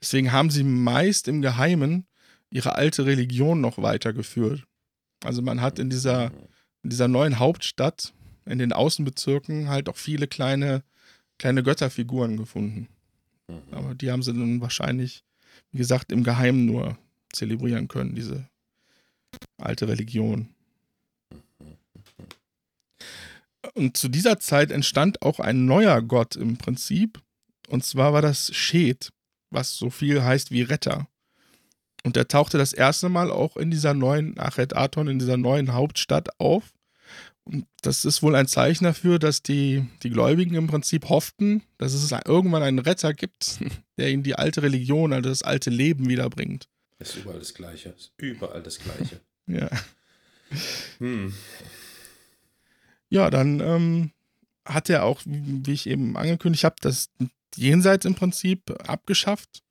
[0.00, 2.06] Deswegen haben sie meist im Geheimen
[2.50, 4.64] ihre alte Religion noch weitergeführt.
[5.24, 6.30] Also man hat in dieser,
[6.82, 8.12] in dieser neuen Hauptstadt,
[8.46, 10.82] in den Außenbezirken halt auch viele kleine,
[11.38, 12.88] kleine Götterfiguren gefunden.
[13.48, 13.62] Mhm.
[13.72, 15.24] Aber die haben sie dann wahrscheinlich,
[15.72, 16.96] wie gesagt, im Geheimen nur
[17.32, 18.48] zelebrieren können, diese
[19.58, 20.48] alte Religion.
[23.74, 27.20] Und zu dieser Zeit entstand auch ein neuer Gott im Prinzip.
[27.68, 29.10] Und zwar war das Shed,
[29.50, 31.08] was so viel heißt wie Retter.
[32.08, 35.74] Und er tauchte das erste Mal auch in dieser neuen Achet Aton, in dieser neuen
[35.74, 36.72] Hauptstadt auf.
[37.44, 41.92] Und das ist wohl ein Zeichen dafür, dass die, die Gläubigen im Prinzip hofften, dass
[41.92, 43.58] es irgendwann einen Retter gibt,
[43.98, 46.70] der ihnen die alte Religion, also das alte Leben wiederbringt.
[46.98, 47.90] Ist überall das Gleiche.
[47.90, 49.20] Ist überall das Gleiche.
[49.46, 49.68] ja.
[50.96, 51.34] Hm.
[53.10, 54.12] Ja, dann ähm,
[54.64, 57.10] hat er auch, wie ich eben angekündigt habe, das
[57.54, 59.62] Jenseits im Prinzip abgeschafft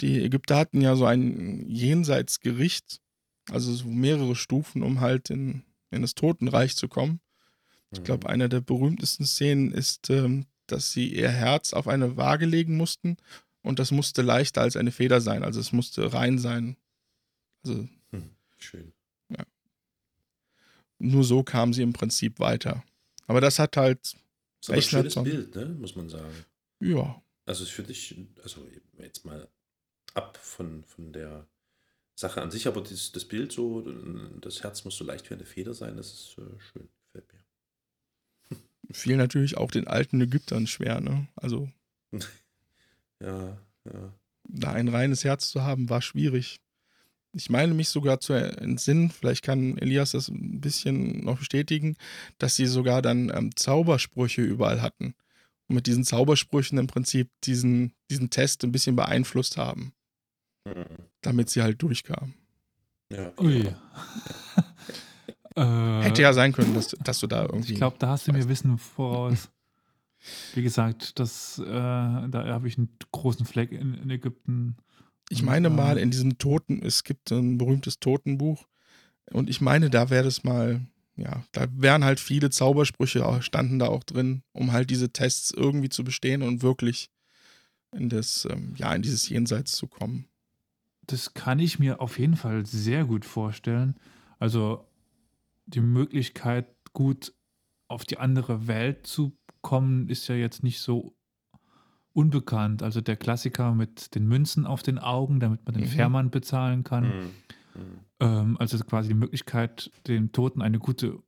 [0.00, 3.00] die Ägypter hatten ja so ein Jenseitsgericht,
[3.50, 7.20] also so mehrere Stufen, um halt in, in das Totenreich zu kommen.
[7.92, 8.32] Ich glaube, mhm.
[8.32, 13.16] eine der berühmtesten Szenen ist, ähm, dass sie ihr Herz auf eine Waage legen mussten
[13.62, 15.42] und das musste leichter als eine Feder sein.
[15.42, 16.76] Also es musste rein sein.
[17.64, 18.92] Also, hm, schön.
[19.30, 19.44] Ja.
[20.98, 22.84] Nur so kam sie im Prinzip weiter.
[23.26, 24.00] Aber das hat halt.
[24.66, 25.66] Das ist ein schönes Bild, ne?
[25.66, 26.34] muss man sagen.
[26.80, 27.22] Ja.
[27.46, 28.66] Also für dich, also
[28.98, 29.48] jetzt mal
[30.14, 31.46] ab von, von der
[32.16, 33.82] Sache an sich, aber das, das Bild so,
[34.40, 38.58] das Herz muss so leicht wie eine Feder sein, das ist äh, schön, gefällt mir.
[38.92, 41.26] Fiel natürlich auch den alten Ägyptern schwer, ne?
[41.34, 41.68] Also.
[43.20, 44.14] ja, ja.
[44.46, 46.60] Da ein reines Herz zu haben, war schwierig.
[47.32, 51.96] Ich meine mich sogar zu entsinnen, vielleicht kann Elias das ein bisschen noch bestätigen,
[52.38, 55.14] dass sie sogar dann ähm, Zaubersprüche überall hatten.
[55.66, 59.94] Und mit diesen Zaubersprüchen im Prinzip diesen, diesen Test ein bisschen beeinflusst haben.
[60.64, 60.84] Mhm.
[61.20, 62.34] Damit sie halt durchkam.
[63.10, 63.32] Ja.
[63.38, 63.66] Ui.
[65.56, 67.72] äh, Hätte ja sein können, dass, dass du da irgendwie.
[67.72, 69.50] Ich glaube, da hast du mir Wissen voraus.
[70.54, 74.76] Wie gesagt, das, äh, da habe ich einen großen Fleck in, in Ägypten.
[75.28, 78.66] Ich meine und, mal in diesem Toten, es gibt ein berühmtes Totenbuch
[79.30, 80.86] und ich meine, da wäre das mal,
[81.16, 85.88] ja, da wären halt viele Zaubersprüche, standen da auch drin, um halt diese Tests irgendwie
[85.88, 87.10] zu bestehen und wirklich
[87.92, 90.26] in das, ähm, ja, in dieses Jenseits zu kommen.
[91.06, 93.96] Das kann ich mir auf jeden Fall sehr gut vorstellen.
[94.38, 94.86] Also
[95.66, 97.32] die Möglichkeit, gut
[97.88, 101.14] auf die andere Welt zu kommen, ist ja jetzt nicht so
[102.12, 102.82] unbekannt.
[102.82, 105.88] Also der Klassiker mit den Münzen auf den Augen, damit man den mhm.
[105.88, 107.04] Fährmann bezahlen kann.
[107.04, 107.30] Mhm.
[107.74, 107.98] Mhm.
[108.20, 111.18] Ähm, also quasi die Möglichkeit, dem Toten eine gute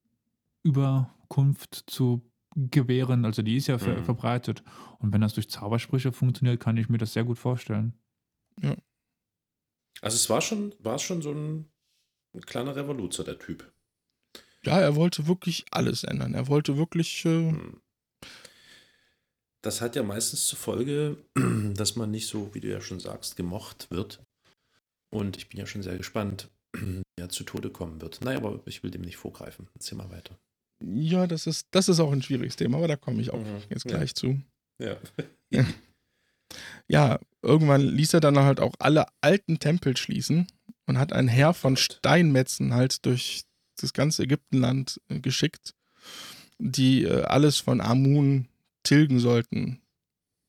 [0.62, 2.22] Überkunft zu
[2.54, 3.24] gewähren.
[3.24, 4.04] Also die ist ja ver mhm.
[4.04, 4.62] verbreitet.
[4.98, 7.94] Und wenn das durch Zaubersprüche funktioniert, kann ich mir das sehr gut vorstellen.
[8.62, 8.74] Ja.
[10.01, 11.68] Also es war schon, war schon so ein,
[12.34, 13.72] ein kleiner Revoluzer, der Typ.
[14.64, 16.34] Ja, er wollte wirklich alles ändern.
[16.34, 17.24] Er wollte wirklich.
[17.24, 17.80] Äh hm.
[19.62, 21.18] das hat ja meistens zur Folge,
[21.74, 24.22] dass man nicht so, wie du ja schon sagst, gemocht wird.
[25.11, 28.20] Und ich bin ja schon sehr gespannt, wie er zu Tode kommen wird.
[28.22, 29.68] Naja, aber ich will dem nicht vorgreifen.
[29.74, 30.38] Erzähl mal weiter.
[30.84, 33.62] Ja, das ist, das ist auch ein schwieriges Thema, aber da komme ich auch mhm.
[33.70, 34.14] jetzt gleich ja.
[34.14, 34.40] zu.
[34.78, 34.97] Ja.
[36.88, 40.47] ja, irgendwann ließ er dann halt auch alle alten Tempel schließen
[40.86, 43.44] und hat ein Heer von Steinmetzen halt durch
[43.76, 45.74] das ganze Ägyptenland äh, geschickt,
[46.59, 48.49] die äh, alles von Amun
[48.82, 49.80] tilgen sollten,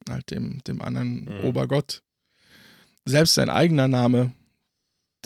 [0.10, 1.46] halt dem, dem anderen mhm.
[1.46, 2.04] Obergott.
[3.06, 4.34] Selbst sein eigener Name,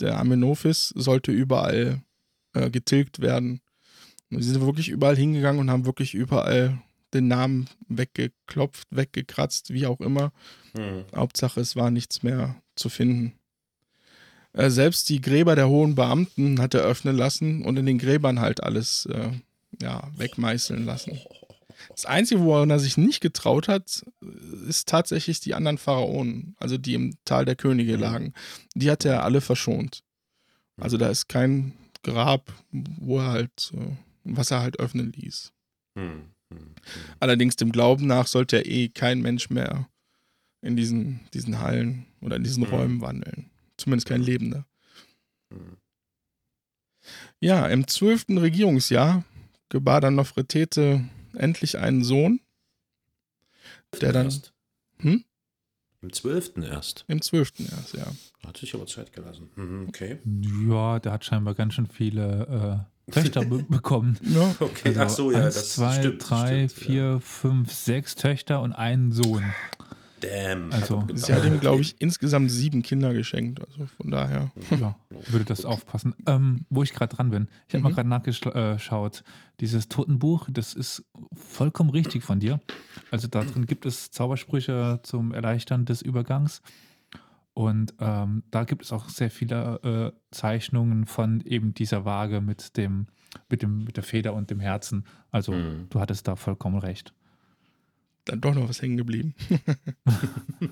[0.00, 2.02] der Amenophis, sollte überall
[2.54, 3.60] äh, getilgt werden.
[4.30, 6.80] Und sie sind wirklich überall hingegangen und haben wirklich überall
[7.14, 10.32] den Namen weggeklopft, weggekratzt, wie auch immer.
[10.74, 11.04] Mhm.
[11.14, 13.34] Hauptsache, es war nichts mehr zu finden.
[14.52, 18.40] Äh, selbst die Gräber der hohen Beamten hat er öffnen lassen und in den Gräbern
[18.40, 19.30] halt alles äh,
[19.80, 21.18] ja, wegmeißeln lassen.
[21.90, 24.04] Das Einzige, woran er sich nicht getraut hat,
[24.68, 28.00] ist tatsächlich die anderen Pharaonen, also die im Tal der Könige mhm.
[28.00, 28.34] lagen.
[28.74, 30.02] Die hat er alle verschont.
[30.76, 35.52] Also da ist kein Grab, wo er halt, äh, was er halt öffnen ließ.
[35.94, 36.30] Mhm.
[37.20, 39.88] Allerdings dem Glauben nach sollte er eh kein Mensch mehr
[40.60, 42.70] in diesen, diesen Hallen oder in diesen mhm.
[42.70, 43.50] Räumen wandeln.
[43.76, 44.66] Zumindest kein Lebender.
[45.50, 45.76] Mhm.
[47.40, 49.24] Ja, im zwölften Regierungsjahr
[49.68, 52.40] gebar dann Nofretete endlich einen Sohn,
[54.00, 54.32] der dann.
[54.98, 55.24] Hm?
[56.00, 57.04] Im zwölften erst.
[57.08, 58.06] Im zwölften erst, ja.
[58.46, 59.50] Hat sich aber Zeit gelassen.
[59.54, 60.18] Mhm, okay.
[60.68, 64.18] Ja, der hat scheinbar ganz schön viele äh, Töchter be bekommen.
[64.22, 64.54] Ja.
[64.60, 66.30] Okay, also ach so, ja, eins, das zwei, stimmt.
[66.30, 67.20] drei, stimmt, vier, ja.
[67.20, 69.44] fünf, sechs Töchter und einen Sohn.
[70.22, 70.72] Damn.
[70.72, 73.60] Also, sie hat ihm, glaube ich, insgesamt sieben Kinder geschenkt.
[73.60, 74.52] Also von daher.
[74.70, 74.94] Ja,
[75.28, 76.14] würde das aufpassen.
[76.26, 77.48] Ähm, wo ich gerade dran bin.
[77.66, 77.84] Ich habe mhm.
[77.84, 79.24] mal gerade nachgeschaut.
[79.58, 82.60] Dieses Totenbuch, das ist vollkommen richtig von dir.
[83.10, 86.62] Also da drin gibt es Zaubersprüche zum Erleichtern des Übergangs.
[87.54, 92.76] Und ähm, da gibt es auch sehr viele äh, Zeichnungen von eben dieser Waage mit
[92.76, 93.06] dem,
[93.48, 95.04] mit dem, mit der Feder und dem Herzen.
[95.30, 95.86] Also mhm.
[95.90, 97.12] du hattest da vollkommen recht.
[98.24, 99.34] Dann doch noch was hängen geblieben.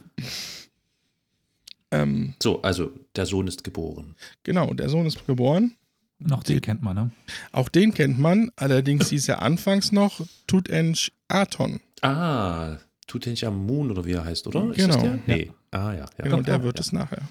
[1.90, 4.14] ähm, so, also der Sohn ist geboren.
[4.42, 5.76] Genau, der Sohn ist geboren.
[6.18, 7.10] Noch den, den kennt man, ne?
[7.52, 11.80] Auch den kennt man, allerdings hieß er anfangs noch Tutench Aton.
[12.02, 12.76] Ah,
[13.06, 14.68] Tutanchamun oder wie er heißt, oder?
[14.68, 15.18] Genau.
[15.26, 15.46] Nee.
[15.46, 15.52] Ja.
[15.70, 16.06] Ah, ja.
[16.18, 16.24] ja.
[16.24, 16.80] Genau, der ja, wird ja.
[16.80, 17.22] es nachher.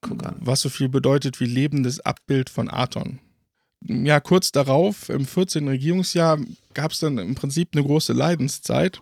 [0.00, 0.36] Guck an.
[0.38, 3.18] Was so viel bedeutet wie lebendes Abbild von Aton.
[3.84, 5.68] Ja, kurz darauf, im 14.
[5.68, 6.38] Regierungsjahr,
[6.74, 9.00] gab es dann im Prinzip eine große Leidenszeit,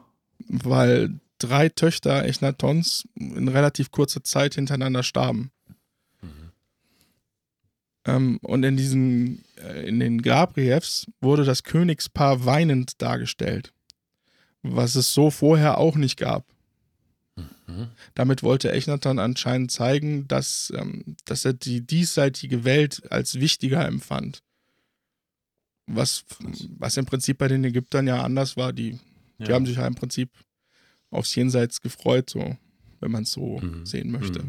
[0.48, 5.50] weil drei Töchter Echnatons in relativ kurzer Zeit hintereinander starben.
[6.20, 6.50] Mhm.
[8.04, 13.72] Ähm, und in diesen, äh, in den Grabriefs wurde das Königspaar weinend dargestellt
[14.74, 16.44] was es so vorher auch nicht gab.
[17.36, 17.88] Mhm.
[18.14, 24.42] Damit wollte Echnaton anscheinend zeigen, dass, ähm, dass er die diesseitige Welt als wichtiger empfand.
[25.86, 26.24] Was,
[26.78, 28.72] was im Prinzip bei den Ägyptern ja anders war.
[28.72, 28.98] Die,
[29.38, 29.46] ja.
[29.46, 30.30] die haben sich ja im Prinzip
[31.10, 32.56] aufs Jenseits gefreut, so,
[33.00, 33.86] wenn man es so mhm.
[33.86, 34.42] sehen möchte.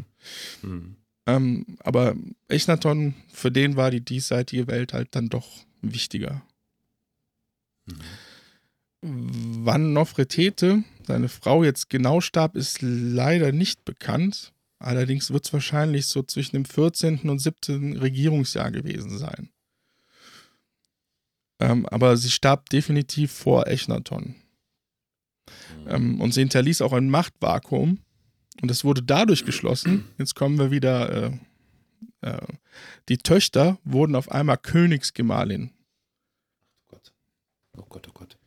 [0.62, 0.70] Mhm.
[0.70, 0.96] mhm.
[1.26, 2.16] Ähm, aber
[2.48, 5.46] Echnaton, für den war die diesseitige Welt halt dann doch
[5.82, 6.42] wichtiger.
[7.84, 8.00] Mhm.
[9.02, 14.52] Wann Nofretete, seine Frau, jetzt genau starb, ist leider nicht bekannt.
[14.78, 17.28] Allerdings wird es wahrscheinlich so zwischen dem 14.
[17.28, 17.96] und 17.
[17.96, 19.48] Regierungsjahr gewesen sein.
[21.60, 24.36] Ähm, aber sie starb definitiv vor Echnaton.
[25.84, 25.88] Mhm.
[25.88, 27.98] Ähm, und sie hinterließ auch ein Machtvakuum.
[28.60, 30.04] Und es wurde dadurch geschlossen.
[30.18, 31.10] Jetzt kommen wir wieder.
[31.10, 31.32] Äh,
[32.20, 32.46] äh,
[33.08, 35.72] die Töchter wurden auf einmal Königsgemahlin.
[35.72, 37.12] Oh Gott.
[37.76, 38.37] Oh Gott, oh Gott.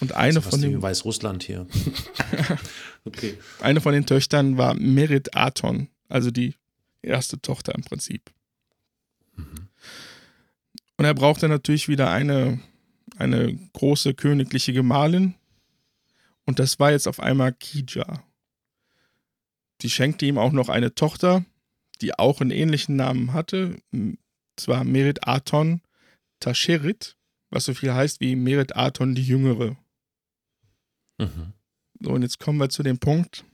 [0.00, 0.80] Und eine von den.
[0.80, 1.66] Weißrussland hier.
[3.04, 3.36] okay.
[3.60, 6.54] Eine von den Töchtern war Merit Aton, also die
[7.02, 8.30] erste Tochter im Prinzip.
[9.34, 9.68] Mhm.
[10.96, 12.60] Und er brauchte natürlich wieder eine,
[13.16, 15.34] eine große königliche Gemahlin.
[16.44, 18.24] Und das war jetzt auf einmal Kija.
[19.82, 21.44] Die schenkte ihm auch noch eine Tochter,
[22.00, 23.76] die auch einen ähnlichen Namen hatte.
[24.56, 25.82] Zwar Merit Aton
[26.40, 27.16] Tasherit,
[27.50, 29.76] was so viel heißt wie Merit Aton die Jüngere.
[31.18, 31.52] Mhm.
[32.00, 33.44] So, und jetzt kommen wir zu dem Punkt.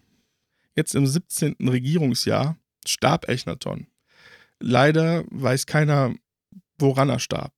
[0.77, 1.57] Jetzt im 17.
[1.61, 2.57] Regierungsjahr
[2.87, 3.87] starb Echnaton.
[4.61, 6.15] Leider weiß keiner,
[6.79, 7.53] woran er starb.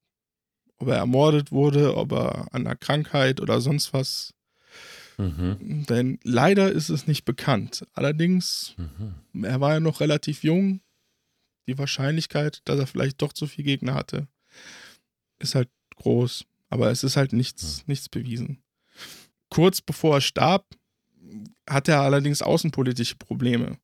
[0.78, 4.34] Ob er ermordet wurde, ob er an einer Krankheit oder sonst was.
[5.18, 5.86] Mhm.
[5.88, 7.86] Denn leider ist es nicht bekannt.
[7.94, 9.44] Allerdings, mhm.
[9.44, 10.80] er war ja noch relativ jung.
[11.66, 14.28] Die Wahrscheinlichkeit, dass er vielleicht doch zu viel Gegner hatte,
[15.38, 16.44] ist halt groß.
[16.68, 17.84] Aber es ist halt nichts, mhm.
[17.86, 18.62] nichts bewiesen.
[19.50, 20.66] Kurz bevor er starb,
[21.68, 23.78] hatte er allerdings außenpolitische Probleme.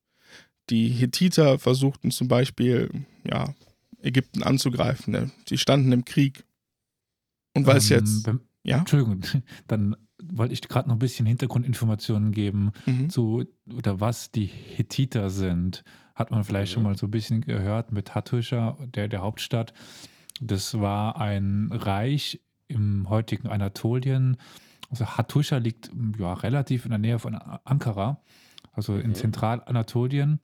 [0.69, 2.89] Die Hethiter versuchten zum Beispiel,
[3.25, 3.53] ja,
[4.01, 5.31] Ägypten anzugreifen.
[5.47, 6.45] Die standen im Krieg.
[7.55, 8.29] Und weil es ähm, jetzt.
[8.63, 8.79] ja?
[8.79, 9.21] Entschuldigung,
[9.67, 13.09] dann wollte ich gerade noch ein bisschen Hintergrundinformationen geben mhm.
[13.09, 15.83] zu oder was die Hethiter sind.
[16.15, 16.73] Hat man vielleicht mhm.
[16.73, 19.73] schon mal so ein bisschen gehört mit Hattusha, der, der Hauptstadt.
[20.39, 24.37] Das war ein Reich im heutigen Anatolien,
[24.93, 25.89] also Hattusha liegt
[26.19, 28.21] ja, relativ in der Nähe von Ankara,
[28.73, 29.15] also in mhm.
[29.15, 30.39] Zentralanatolien.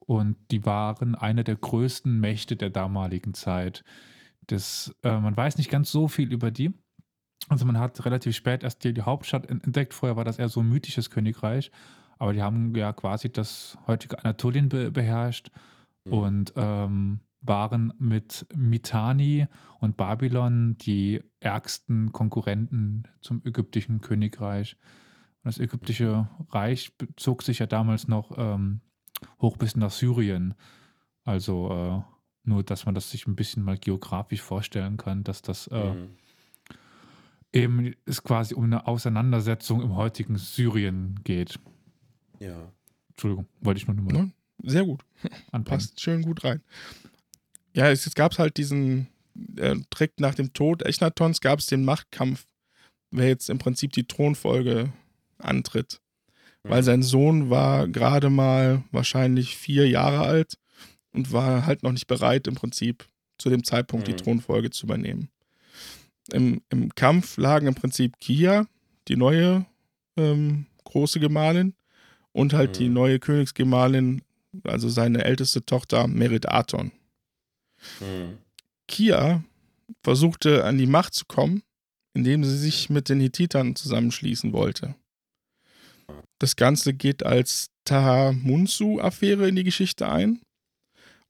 [0.00, 3.84] Und die waren eine der größten Mächte der damaligen Zeit.
[4.46, 6.74] Das, äh, man weiß nicht ganz so viel über die.
[7.48, 9.94] Also man hat relativ spät erst die, die Hauptstadt entdeckt.
[9.94, 11.70] Vorher war das eher so ein mythisches Königreich.
[12.18, 15.50] Aber die haben ja quasi das heutige Anatolien be beherrscht.
[16.04, 16.12] Mhm.
[16.12, 19.46] Und ähm, waren mit Mitanni
[19.80, 24.76] und Babylon die ärgsten Konkurrenten zum ägyptischen Königreich.
[25.44, 28.80] das ägyptische Reich bezog sich ja damals noch ähm,
[29.40, 30.54] hoch bis nach Syrien.
[31.24, 35.68] Also äh, nur, dass man das sich ein bisschen mal geografisch vorstellen kann, dass das
[35.68, 36.08] äh, mhm.
[37.52, 41.58] eben es quasi um eine Auseinandersetzung im heutigen Syrien geht.
[42.40, 42.72] Ja.
[43.10, 44.30] Entschuldigung, wollte ich nur mal.
[44.64, 45.04] Sehr gut.
[45.52, 45.64] Anbringen.
[45.64, 46.62] Passt schön gut rein
[47.78, 49.06] ja, es, gab halt diesen,
[49.56, 52.44] äh, direkt nach dem Tod Echnatons gab es den Machtkampf,
[53.12, 54.92] wer jetzt im Prinzip die Thronfolge
[55.38, 56.00] antritt.
[56.64, 56.70] Mhm.
[56.70, 60.58] Weil sein Sohn war gerade mal wahrscheinlich vier Jahre alt
[61.12, 63.08] und war halt noch nicht bereit, im Prinzip
[63.38, 64.16] zu dem Zeitpunkt mhm.
[64.16, 65.28] die Thronfolge zu übernehmen.
[66.32, 68.66] Im, Im Kampf lagen im Prinzip Kia,
[69.06, 69.66] die neue
[70.16, 71.74] ähm, große Gemahlin,
[72.32, 72.78] und halt mhm.
[72.78, 74.22] die neue Königsgemahlin,
[74.64, 76.90] also seine älteste Tochter Merit Aton.
[78.00, 78.38] Mhm.
[78.86, 79.42] Kia
[80.02, 81.62] versuchte an die Macht zu kommen,
[82.14, 84.94] indem sie sich mit den Hittitern zusammenschließen wollte.
[86.38, 90.40] Das Ganze geht als Tahamunsu-Affäre in die Geschichte ein.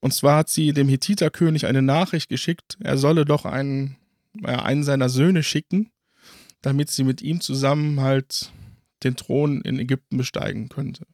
[0.00, 3.96] Und zwar hat sie dem Hittiterkönig eine Nachricht geschickt, er solle doch einen,
[4.40, 5.90] ja, einen seiner Söhne schicken,
[6.62, 8.52] damit sie mit ihm zusammen halt
[9.02, 11.06] den Thron in Ägypten besteigen könnte.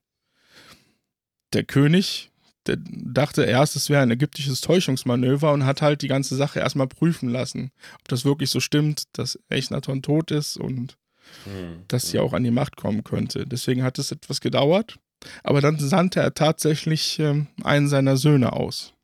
[1.52, 2.30] Der König
[2.66, 6.86] der dachte erst, es wäre ein ägyptisches Täuschungsmanöver und hat halt die ganze Sache erstmal
[6.86, 10.96] prüfen lassen, ob das wirklich so stimmt, dass Echnaton tot ist und
[11.44, 11.84] hm.
[11.88, 12.24] dass sie hm.
[12.24, 13.46] auch an die Macht kommen könnte.
[13.46, 14.98] Deswegen hat es etwas gedauert,
[15.42, 18.94] aber dann sandte er tatsächlich äh, einen seiner Söhne aus.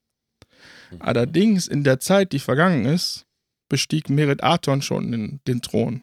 [0.91, 0.97] Mhm.
[1.01, 3.27] Allerdings in der Zeit, die vergangen ist,
[3.69, 6.03] bestieg Merit Aton schon den, den Thron.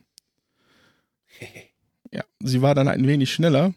[2.10, 3.74] Ja, sie war dann ein wenig schneller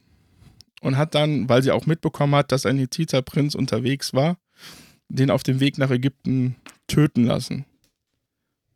[0.81, 4.39] und hat dann, weil sie auch mitbekommen hat, dass ein Hethiter-Prinz unterwegs war,
[5.09, 6.57] den auf dem Weg nach Ägypten
[6.87, 7.64] töten lassen.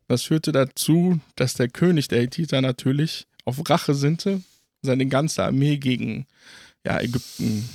[0.06, 4.42] Das führte dazu, dass der König der Hethiter natürlich auf Rache sinnte,
[4.82, 6.26] seine ganze Armee gegen
[6.84, 7.68] ja, Ägypten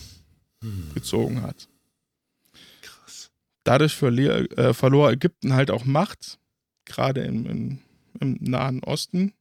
[0.62, 0.92] hm.
[0.94, 1.68] gezogen hat.
[2.82, 3.32] Krass.
[3.64, 6.38] Dadurch verlier, äh, verlor Ägypten halt auch Macht,
[6.86, 7.80] gerade im, im,
[8.20, 9.34] im Nahen Osten.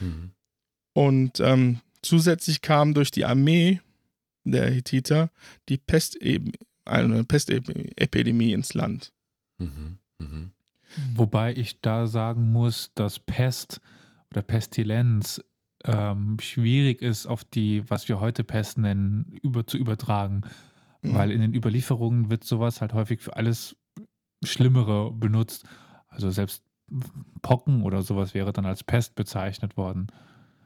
[0.00, 0.32] Mhm.
[0.94, 3.80] Und ähm, zusätzlich kam durch die Armee
[4.44, 5.30] der Hethiter
[5.68, 6.18] die Pest
[6.84, 9.12] eine Pestepidemie ins Land.
[9.58, 9.98] Mhm.
[10.18, 10.50] Mhm.
[11.14, 13.80] Wobei ich da sagen muss, dass Pest
[14.30, 15.42] oder Pestilenz
[15.84, 20.42] ähm, schwierig ist, auf die, was wir heute Pest nennen, über, zu übertragen.
[21.02, 21.14] Mhm.
[21.14, 23.76] Weil in den Überlieferungen wird sowas halt häufig für alles
[24.44, 25.64] Schlimmere benutzt.
[26.08, 26.62] Also selbst
[27.40, 30.08] Pocken oder sowas wäre dann als Pest bezeichnet worden.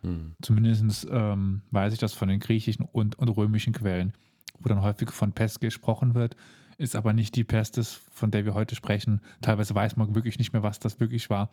[0.06, 0.36] Mhm.
[0.40, 4.12] Zumindest ähm, weiß ich das von den griechischen und, und römischen Quellen,
[4.58, 6.36] wo dann häufig von Pest gesprochen wird,
[6.78, 9.20] ist aber nicht die Pest, von der wir heute sprechen.
[9.40, 11.50] Teilweise weiß man wirklich nicht mehr, was das wirklich war.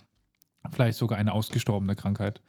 [0.72, 2.42] Vielleicht sogar eine ausgestorbene Krankheit.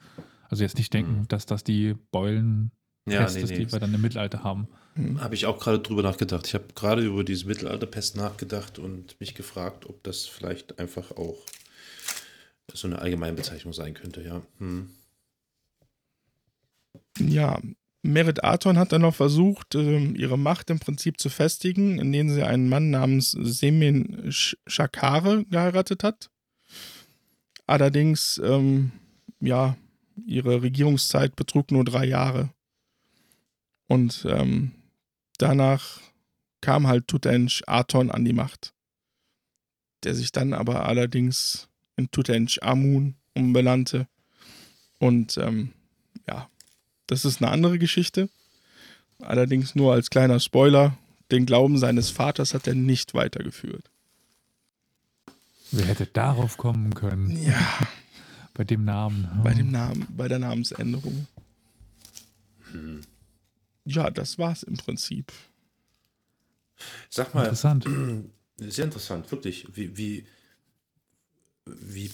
[0.48, 1.28] Also jetzt nicht denken, mhm.
[1.28, 2.70] dass das die Beulen
[3.06, 3.58] ja, Pest nee, ist, nee.
[3.58, 4.68] die wir dann im Mittelalter haben.
[4.94, 5.20] Mhm.
[5.20, 6.46] Habe ich auch gerade drüber nachgedacht.
[6.46, 11.36] Ich habe gerade über diese Mittelalterpest nachgedacht und mich gefragt, ob das vielleicht einfach auch
[12.72, 14.42] so eine allgemeine Bezeichnung sein könnte, ja.
[14.58, 14.90] Hm.
[17.18, 17.60] Ja,
[18.02, 22.42] Merit Aton hat dann noch versucht, ähm, ihre Macht im Prinzip zu festigen, indem sie
[22.42, 26.30] einen Mann namens Semin Shakare geheiratet hat.
[27.66, 28.92] Allerdings, ähm,
[29.40, 29.76] ja,
[30.26, 32.50] ihre Regierungszeit betrug nur drei Jahre.
[33.86, 34.72] Und ähm,
[35.38, 36.00] danach
[36.60, 38.74] kam halt Tutench Aton an die Macht,
[40.04, 44.08] der sich dann aber allerdings in Tutench Amun umbenannte.
[44.98, 45.72] Und ähm,
[46.28, 46.48] ja,
[47.14, 48.28] das ist eine andere Geschichte.
[49.20, 50.98] Allerdings nur als kleiner Spoiler.
[51.30, 53.88] Den Glauben seines Vaters hat er nicht weitergeführt.
[55.70, 57.40] Wer hätte darauf kommen können?
[57.40, 57.86] Ja.
[58.52, 59.28] Bei dem Namen.
[59.38, 59.44] Oh.
[59.44, 61.28] Bei dem Namen, bei der Namensänderung.
[62.72, 63.02] Hm.
[63.84, 65.32] Ja, das war's im Prinzip.
[67.10, 67.44] Sag mal.
[67.44, 67.86] Interessant.
[68.56, 69.68] Sehr interessant, wirklich.
[69.76, 70.26] Wie, wie,
[71.64, 72.10] wie,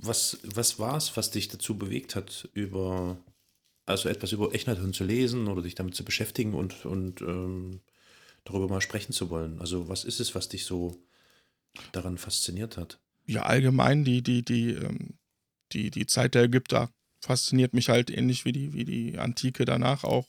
[0.00, 3.18] was, was war es, was dich dazu bewegt hat, über
[3.86, 7.80] also etwas über Echnaton zu lesen oder dich damit zu beschäftigen und, und ähm,
[8.44, 9.60] darüber mal sprechen zu wollen.
[9.60, 10.96] Also was ist es, was dich so
[11.92, 12.98] daran fasziniert hat?
[13.26, 15.14] Ja, allgemein die, die, die, ähm,
[15.72, 20.04] die, die Zeit der Ägypter fasziniert mich halt ähnlich wie die, wie die Antike danach
[20.04, 20.26] auch.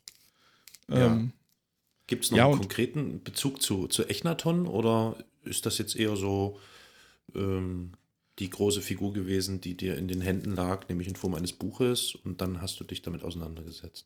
[0.89, 1.27] Ähm, ja.
[2.07, 6.15] Gibt es noch ja, einen konkreten Bezug zu, zu Echnaton oder ist das jetzt eher
[6.15, 6.59] so
[7.35, 7.93] ähm,
[8.39, 12.15] die große Figur gewesen, die dir in den Händen lag, nämlich in Form eines Buches
[12.15, 14.05] und dann hast du dich damit auseinandergesetzt.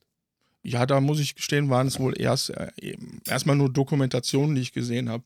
[0.63, 2.71] Ja, da muss ich gestehen, waren es wohl erst äh,
[3.25, 5.23] erstmal nur Dokumentationen, die ich gesehen habe.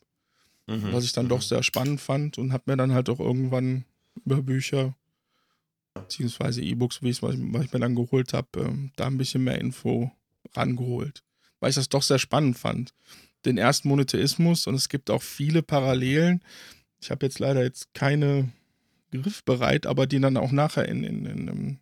[0.68, 0.94] Mhm.
[0.94, 1.30] Was ich dann mhm.
[1.30, 3.86] doch sehr spannend fand und habe mir dann halt auch irgendwann
[4.26, 4.96] über Bücher
[5.94, 9.60] beziehungsweise E-Books, wie ich, was ich mir dann geholt habe, äh, da ein bisschen mehr
[9.60, 10.12] Info
[10.56, 11.24] rangeholt.
[11.60, 12.94] Weil ich das doch sehr spannend fand.
[13.46, 16.44] Den ersten Monotheismus und es gibt auch viele Parallelen.
[17.00, 18.50] Ich habe jetzt leider jetzt keine
[19.22, 21.80] griffbereit, aber die dann auch nachher in, in, in, in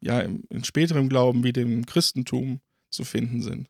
[0.00, 2.60] ja, in, in späterem Glauben wie dem Christentum
[2.90, 3.68] zu finden sind.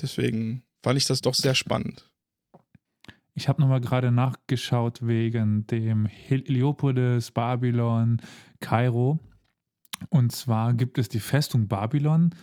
[0.00, 2.10] Deswegen fand ich das doch sehr spannend.
[3.34, 8.20] Ich habe nochmal gerade nachgeschaut wegen dem Heliopolis, Babylon,
[8.60, 9.18] Kairo.
[10.08, 12.34] Und zwar gibt es die Festung Babylon,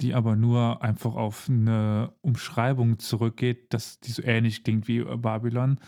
[0.00, 5.78] die aber nur einfach auf eine Umschreibung zurückgeht, dass die so ähnlich klingt wie Babylon.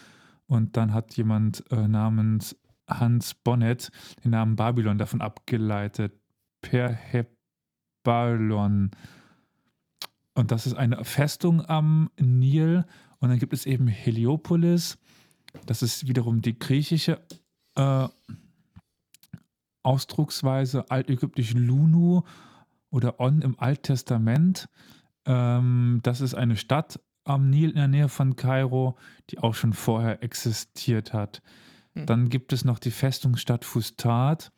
[0.47, 2.57] Und dann hat jemand äh, namens
[2.89, 3.91] Hans Bonnet
[4.25, 6.13] den Namen Babylon davon abgeleitet.
[6.61, 8.91] Per Hebalon.
[10.35, 12.85] Und das ist eine Festung am Nil.
[13.19, 14.99] Und dann gibt es eben Heliopolis.
[15.65, 17.21] Das ist wiederum die griechische
[17.77, 18.09] äh,
[19.83, 22.23] Ausdrucksweise, altägyptisch Lunu
[22.91, 24.69] oder On im Alttestament.
[25.25, 28.97] Ähm, das ist eine Stadt am Nil in der Nähe von Kairo,
[29.31, 31.43] die auch schon vorher existiert hat.
[31.97, 32.07] Hm.
[32.07, 34.53] Dann gibt es noch die Festungsstadt Fustat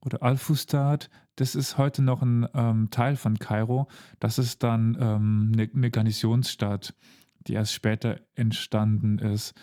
[0.00, 1.10] oder Al-Fustat.
[1.36, 3.88] Das ist heute noch ein ähm, Teil von Kairo.
[4.18, 6.94] Das ist dann ähm, eine, eine Garnisonsstadt,
[7.46, 9.54] die erst später entstanden ist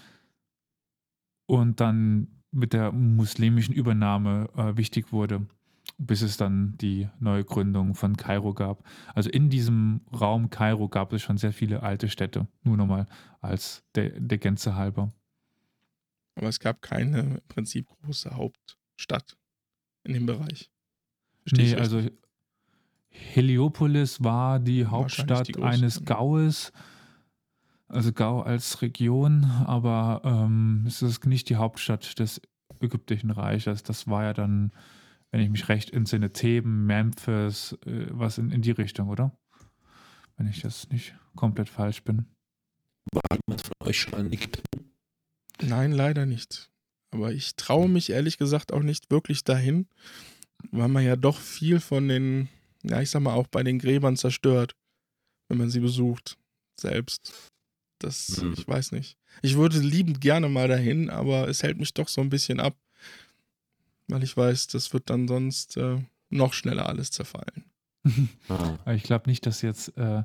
[1.48, 5.46] und dann mit der muslimischen Übernahme äh, wichtig wurde,
[5.98, 8.84] bis es dann die Neugründung von Kairo gab.
[9.14, 13.08] Also in diesem Raum Kairo gab es schon sehr viele alte Städte, nur nochmal
[13.42, 15.12] als der, der Gänze halber.
[16.36, 19.38] Aber es gab keine im Prinzip große Hauptstadt
[20.04, 20.70] in dem Bereich.
[21.42, 22.02] Verstehe nee, also
[23.10, 26.74] Heliopolis war die Hauptstadt die eines Gaues,
[27.88, 32.42] also Gau als Region, aber ähm, es ist nicht die Hauptstadt des
[32.82, 33.84] ägyptischen Reiches.
[33.84, 34.72] Das war ja dann,
[35.32, 39.38] wenn ich mich recht entsinne, Theben, Memphis, äh, was in, in die Richtung, oder?
[40.38, 42.26] Wenn ich das nicht komplett falsch bin.
[43.14, 44.85] War jemand von euch schon in Ägypten?
[45.62, 46.70] Nein, leider nicht.
[47.12, 49.88] Aber ich traue mich ehrlich gesagt auch nicht wirklich dahin,
[50.72, 52.50] weil man ja doch viel von den,
[52.84, 54.76] ja, ich sag mal, auch bei den Gräbern zerstört,
[55.48, 56.38] wenn man sie besucht.
[56.80, 57.34] Selbst.
[58.00, 58.54] Das, hm.
[58.54, 59.18] ich weiß nicht.
[59.42, 62.78] Ich würde liebend gerne mal dahin, aber es hält mich doch so ein bisschen ab,
[64.08, 66.00] weil ich weiß, das wird dann sonst äh,
[66.30, 67.66] noch schneller alles zerfallen.
[68.50, 68.94] Ah.
[68.94, 70.22] ich glaube nicht, dass jetzt äh,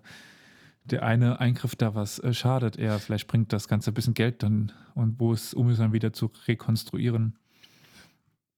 [0.93, 2.77] der eine Eingriff da was äh, schadet.
[2.77, 5.93] Eher vielleicht bringt das Ganze ein bisschen Geld dann und wo es, um es dann
[5.93, 7.37] wieder zu rekonstruieren.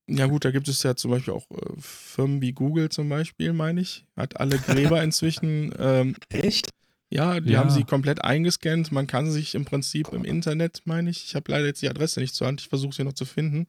[0.07, 3.53] Ja gut, da gibt es ja zum Beispiel auch äh, Firmen wie Google zum Beispiel,
[3.53, 5.73] meine ich, hat alle Gräber inzwischen.
[5.79, 6.69] Ähm, Echt?
[7.09, 7.59] Ja, die ja.
[7.59, 8.91] haben sie komplett eingescannt.
[8.91, 12.19] Man kann sich im Prinzip im Internet, meine ich, ich habe leider jetzt die Adresse
[12.19, 13.67] nicht zur Hand, ich versuche sie noch zu finden,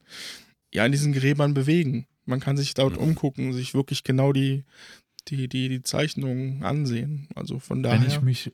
[0.73, 2.07] ja, in diesen Gräbern bewegen.
[2.25, 3.03] Man kann sich dort mhm.
[3.03, 4.63] umgucken, sich wirklich genau die,
[5.27, 7.27] die, die, die Zeichnungen ansehen.
[7.35, 7.99] Also von daher.
[7.99, 8.53] Wenn ich mich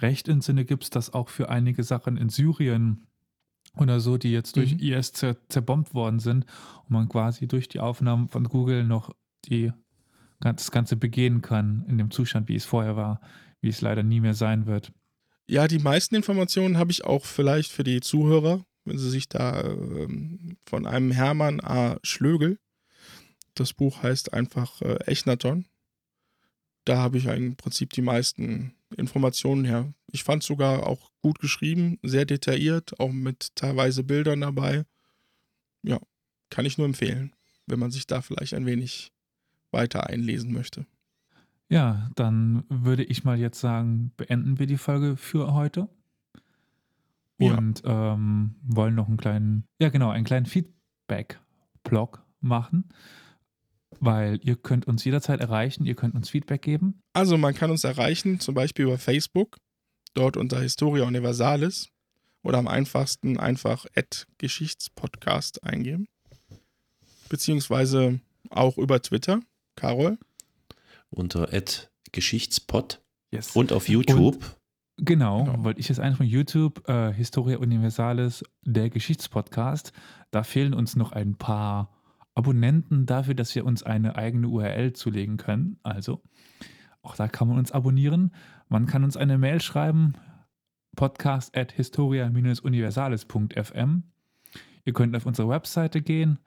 [0.00, 3.06] recht entsinne, gibt es das auch für einige Sachen in Syrien
[3.76, 4.80] oder so, die jetzt durch mhm.
[4.80, 6.44] IS zer zerbombt worden sind
[6.84, 9.14] und man quasi durch die Aufnahmen von Google noch
[9.46, 9.72] die,
[10.40, 13.20] das Ganze begehen kann in dem Zustand, wie es vorher war
[13.62, 14.92] wie es leider nie mehr sein wird.
[15.46, 19.62] Ja, die meisten Informationen habe ich auch vielleicht für die Zuhörer, wenn sie sich da
[19.62, 21.98] ähm, von einem Hermann A.
[22.02, 22.58] Schlögel,
[23.54, 25.66] das Buch heißt einfach äh, Echnaton,
[26.84, 29.92] da habe ich im Prinzip die meisten Informationen her.
[30.10, 34.84] Ich fand es sogar auch gut geschrieben, sehr detailliert, auch mit teilweise Bildern dabei.
[35.82, 35.98] Ja,
[36.50, 37.34] kann ich nur empfehlen,
[37.66, 39.12] wenn man sich da vielleicht ein wenig
[39.70, 40.86] weiter einlesen möchte.
[41.68, 45.88] Ja, dann würde ich mal jetzt sagen, beenden wir die Folge für heute.
[47.38, 48.12] Und ja.
[48.12, 52.90] ähm, wollen noch einen kleinen, ja genau, einen kleinen Feedback-Blog machen.
[54.04, 57.00] Weil ihr könnt uns jederzeit erreichen, ihr könnt uns Feedback geben.
[57.12, 59.58] Also man kann uns erreichen, zum Beispiel über Facebook,
[60.14, 61.88] dort unter Historia Universalis
[62.42, 63.86] oder am einfachsten einfach
[64.38, 66.08] Geschichtspodcast eingeben.
[67.28, 69.40] Beziehungsweise auch über Twitter.
[69.76, 70.18] Carol?
[71.12, 71.48] unter
[72.10, 73.00] Geschichtspot
[73.30, 73.54] yes.
[73.54, 74.36] und auf YouTube.
[74.36, 79.92] Und, genau, genau, wollte ich jetzt einfach von YouTube, äh, Historia Universalis, der Geschichtspodcast.
[80.30, 81.90] Da fehlen uns noch ein paar
[82.34, 85.78] Abonnenten dafür, dass wir uns eine eigene URL zulegen können.
[85.82, 86.22] Also,
[87.02, 88.34] auch da kann man uns abonnieren.
[88.68, 90.14] Man kann uns eine Mail schreiben,
[90.96, 94.02] podcast at historia-universalis.fm.
[94.84, 96.38] Ihr könnt auf unsere Webseite gehen,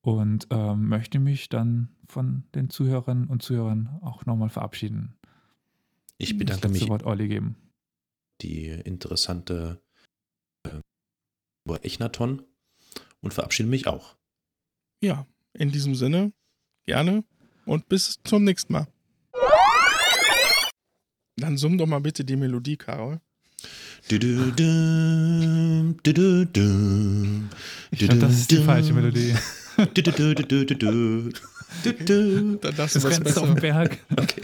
[0.00, 5.16] Und ähm, möchte mich dann von den Zuhörern und Zuhörern auch nochmal verabschieden.
[6.18, 6.88] Ich bedanke mich.
[6.88, 7.56] Wort Olli geben.
[8.40, 9.82] Die interessante
[10.62, 12.42] äh, Echnaton
[13.20, 14.16] und verabschiede mich auch.
[15.02, 16.32] Ja, in diesem Sinne,
[16.84, 17.24] gerne
[17.66, 18.86] und bis zum nächsten Mal.
[21.36, 23.20] Dann summ doch mal bitte die Melodie, Carol.
[27.90, 29.34] Ich glaube, das ist die falsche Melodie.
[32.60, 33.42] Dann das, das besser.
[33.42, 33.98] auf dem Berg.
[34.16, 34.42] Okay.